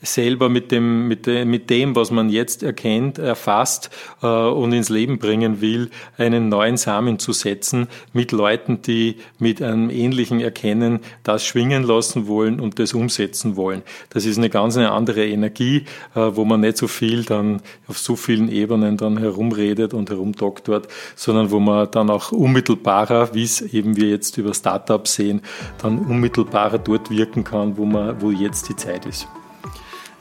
selber 0.00 0.48
mit 0.48 0.72
dem, 0.72 1.06
mit 1.06 1.26
dem, 1.26 1.50
mit 1.50 1.68
dem, 1.68 1.94
was 1.94 2.10
man 2.10 2.30
jetzt 2.30 2.62
erkennt, 2.62 3.18
erfasst 3.18 3.90
und 4.22 4.72
ins 4.72 4.88
Leben 4.88 5.18
bringen 5.18 5.60
will, 5.60 5.90
einen 6.16 6.48
neuen 6.48 6.78
Samen 6.78 7.18
zu 7.18 7.34
setzen 7.34 7.88
mit 8.14 8.32
Leuten, 8.32 8.80
die 8.80 9.16
mit 9.38 9.60
einem 9.60 9.90
ähnlichen 9.90 10.40
Erkennen 10.40 11.00
das 11.22 11.44
schwingen 11.44 11.82
lassen 11.82 12.26
wollen 12.28 12.60
und 12.60 12.78
das 12.78 12.94
umsetzen 12.94 13.56
wollen. 13.56 13.82
Das 14.08 14.24
ist 14.24 14.38
eine 14.38 14.48
ganz 14.48 14.76
eine 14.76 14.92
andere 14.92 15.26
Energie, 15.26 15.84
äh, 16.14 16.30
wo 16.32 16.44
man 16.44 16.60
nicht 16.60 16.76
so 16.76 16.88
viel 16.88 17.24
dann 17.24 17.60
auf 17.86 17.98
so 17.98 18.16
vielen 18.16 18.50
Ebenen 18.50 18.96
dann 18.96 19.18
herumredet 19.18 19.94
und 19.94 20.09
herumdoktort, 20.10 20.88
sondern 21.16 21.50
wo 21.50 21.60
man 21.60 21.90
dann 21.90 22.10
auch 22.10 22.32
unmittelbarer, 22.32 23.34
wie 23.34 23.44
es 23.44 23.60
eben 23.60 23.96
wir 23.96 24.08
jetzt 24.08 24.36
über 24.38 24.54
Startups 24.54 25.14
sehen, 25.14 25.42
dann 25.82 25.98
unmittelbarer 25.98 26.78
dort 26.78 27.10
wirken 27.10 27.44
kann, 27.44 27.76
wo 27.76 27.84
man, 27.84 28.20
wo 28.20 28.30
jetzt 28.30 28.68
die 28.68 28.76
Zeit 28.76 29.06
ist. 29.06 29.26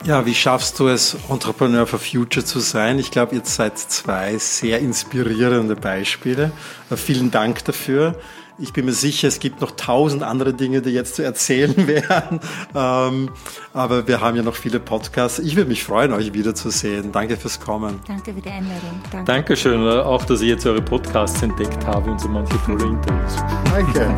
Ja, 0.06 0.26
wie 0.26 0.34
schaffst 0.34 0.80
du 0.80 0.88
es, 0.88 1.18
Entrepreneur 1.30 1.86
for 1.86 2.00
Future 2.00 2.46
zu 2.46 2.60
sein? 2.60 3.00
Ich 3.00 3.12
glaube, 3.12 3.36
ihr 3.36 3.42
seid 3.44 3.78
zwei 3.78 4.38
sehr 4.38 4.80
inspirierende 4.80 5.76
Beispiele. 5.76 6.52
Vielen 6.96 7.32
Dank 7.32 7.66
dafür. 7.66 8.16
Ich 8.62 8.74
bin 8.74 8.86
mir 8.86 8.92
sicher, 8.92 9.30
es 9.30 9.40
gibt 9.40 9.62
noch 9.62 9.72
tausend 9.72 10.22
andere 10.22 10.54
Dinge, 10.54 10.82
die 10.82 10.90
jetzt 10.90 11.16
zu 11.16 11.24
erzählen 11.24 11.74
wären. 11.88 12.42
Ähm, 12.76 13.30
aber 13.74 14.06
wir 14.06 14.20
haben 14.20 14.36
ja 14.36 14.44
noch 14.44 14.56
viele 14.56 14.82
Podcasts. 14.82 15.40
Ich 15.40 15.56
würde 15.56 15.70
mich 15.70 15.84
freuen, 15.86 16.12
euch 16.12 16.34
wiederzusehen. 16.34 17.14
Danke 17.14 17.38
fürs 17.38 17.62
Kommen. 17.62 18.02
Danke 18.06 18.34
für 18.34 18.42
die 18.42 18.50
Einladung. 18.50 19.02
Danke. 19.12 19.26
Dankeschön, 19.32 19.88
auch 19.88 20.26
dass 20.26 20.42
ich 20.42 20.50
jetzt 20.50 20.66
eure 20.66 20.82
Podcasts 20.82 21.42
entdeckt 21.42 21.86
habe 21.86 22.12
und 22.12 22.20
so 22.20 22.28
manche 22.28 22.54
tolle 22.66 22.84
Interviews. 22.84 23.36
Danke. 23.72 24.14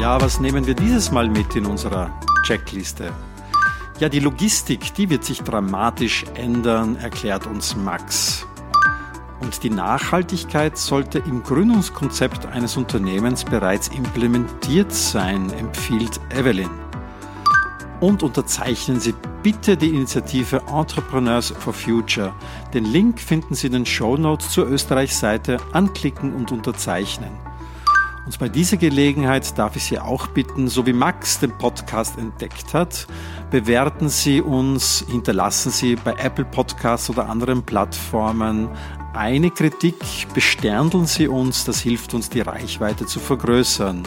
Ja, 0.00 0.18
was 0.18 0.40
nehmen 0.40 0.66
wir 0.66 0.74
dieses 0.74 1.10
Mal 1.10 1.28
mit 1.28 1.54
in 1.56 1.66
unserer 1.66 2.10
Checkliste? 2.44 3.12
Ja, 3.98 4.08
die 4.08 4.20
Logistik, 4.20 4.94
die 4.94 5.10
wird 5.10 5.24
sich 5.24 5.42
dramatisch 5.42 6.24
ändern, 6.34 6.96
erklärt 6.96 7.46
uns 7.46 7.76
Max. 7.76 8.46
Und 9.40 9.62
die 9.62 9.70
Nachhaltigkeit 9.70 10.78
sollte 10.78 11.18
im 11.18 11.42
Gründungskonzept 11.42 12.46
eines 12.46 12.76
Unternehmens 12.76 13.44
bereits 13.44 13.88
implementiert 13.88 14.92
sein, 14.92 15.52
empfiehlt 15.52 16.20
Evelyn. 16.30 16.70
Und 18.00 18.22
unterzeichnen 18.22 19.00
Sie 19.00 19.14
bitte 19.42 19.76
die 19.76 19.90
Initiative 19.90 20.62
Entrepreneurs 20.68 21.50
for 21.50 21.72
Future. 21.72 22.34
Den 22.74 22.84
Link 22.84 23.20
finden 23.20 23.54
Sie 23.54 23.68
in 23.68 23.74
den 23.74 23.86
Show 23.86 24.16
Notes 24.16 24.50
zur 24.50 24.66
Österreich-Seite. 24.68 25.58
Anklicken 25.72 26.34
und 26.34 26.52
unterzeichnen. 26.52 27.30
Und 28.26 28.38
bei 28.40 28.48
dieser 28.48 28.76
Gelegenheit 28.76 29.56
darf 29.56 29.76
ich 29.76 29.84
Sie 29.84 30.00
auch 30.00 30.26
bitten, 30.26 30.66
so 30.66 30.84
wie 30.84 30.92
Max 30.92 31.38
den 31.38 31.56
Podcast 31.56 32.18
entdeckt 32.18 32.74
hat, 32.74 33.06
bewerten 33.60 34.10
Sie 34.10 34.42
uns, 34.42 35.02
hinterlassen 35.08 35.72
Sie 35.72 35.96
bei 35.96 36.12
Apple 36.18 36.44
Podcasts 36.44 37.08
oder 37.08 37.30
anderen 37.30 37.62
Plattformen 37.62 38.68
eine 39.14 39.50
Kritik, 39.50 39.96
besterndeln 40.34 41.06
Sie 41.06 41.26
uns, 41.26 41.64
das 41.64 41.80
hilft 41.80 42.12
uns, 42.12 42.28
die 42.28 42.42
Reichweite 42.42 43.06
zu 43.06 43.18
vergrößern. 43.18 44.02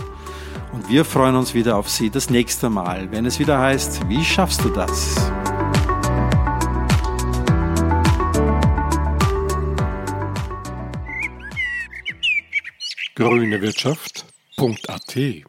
Und 0.71 0.87
wir 0.87 1.03
freuen 1.03 1.35
uns 1.35 1.55
wieder 1.55 1.77
auf 1.77 1.89
Sie 1.89 2.11
das 2.11 2.29
nächste 2.29 2.69
Mal, 2.69 3.11
wenn 3.11 3.25
es 3.25 3.39
wieder 3.39 3.57
heißt, 3.57 4.07
wie 4.07 4.23
schaffst 4.23 4.63
du 4.63 4.69
das? 4.69 5.15
Grüne 13.15 13.59
Wirtschaft 13.59 14.27
F.at 14.55 15.48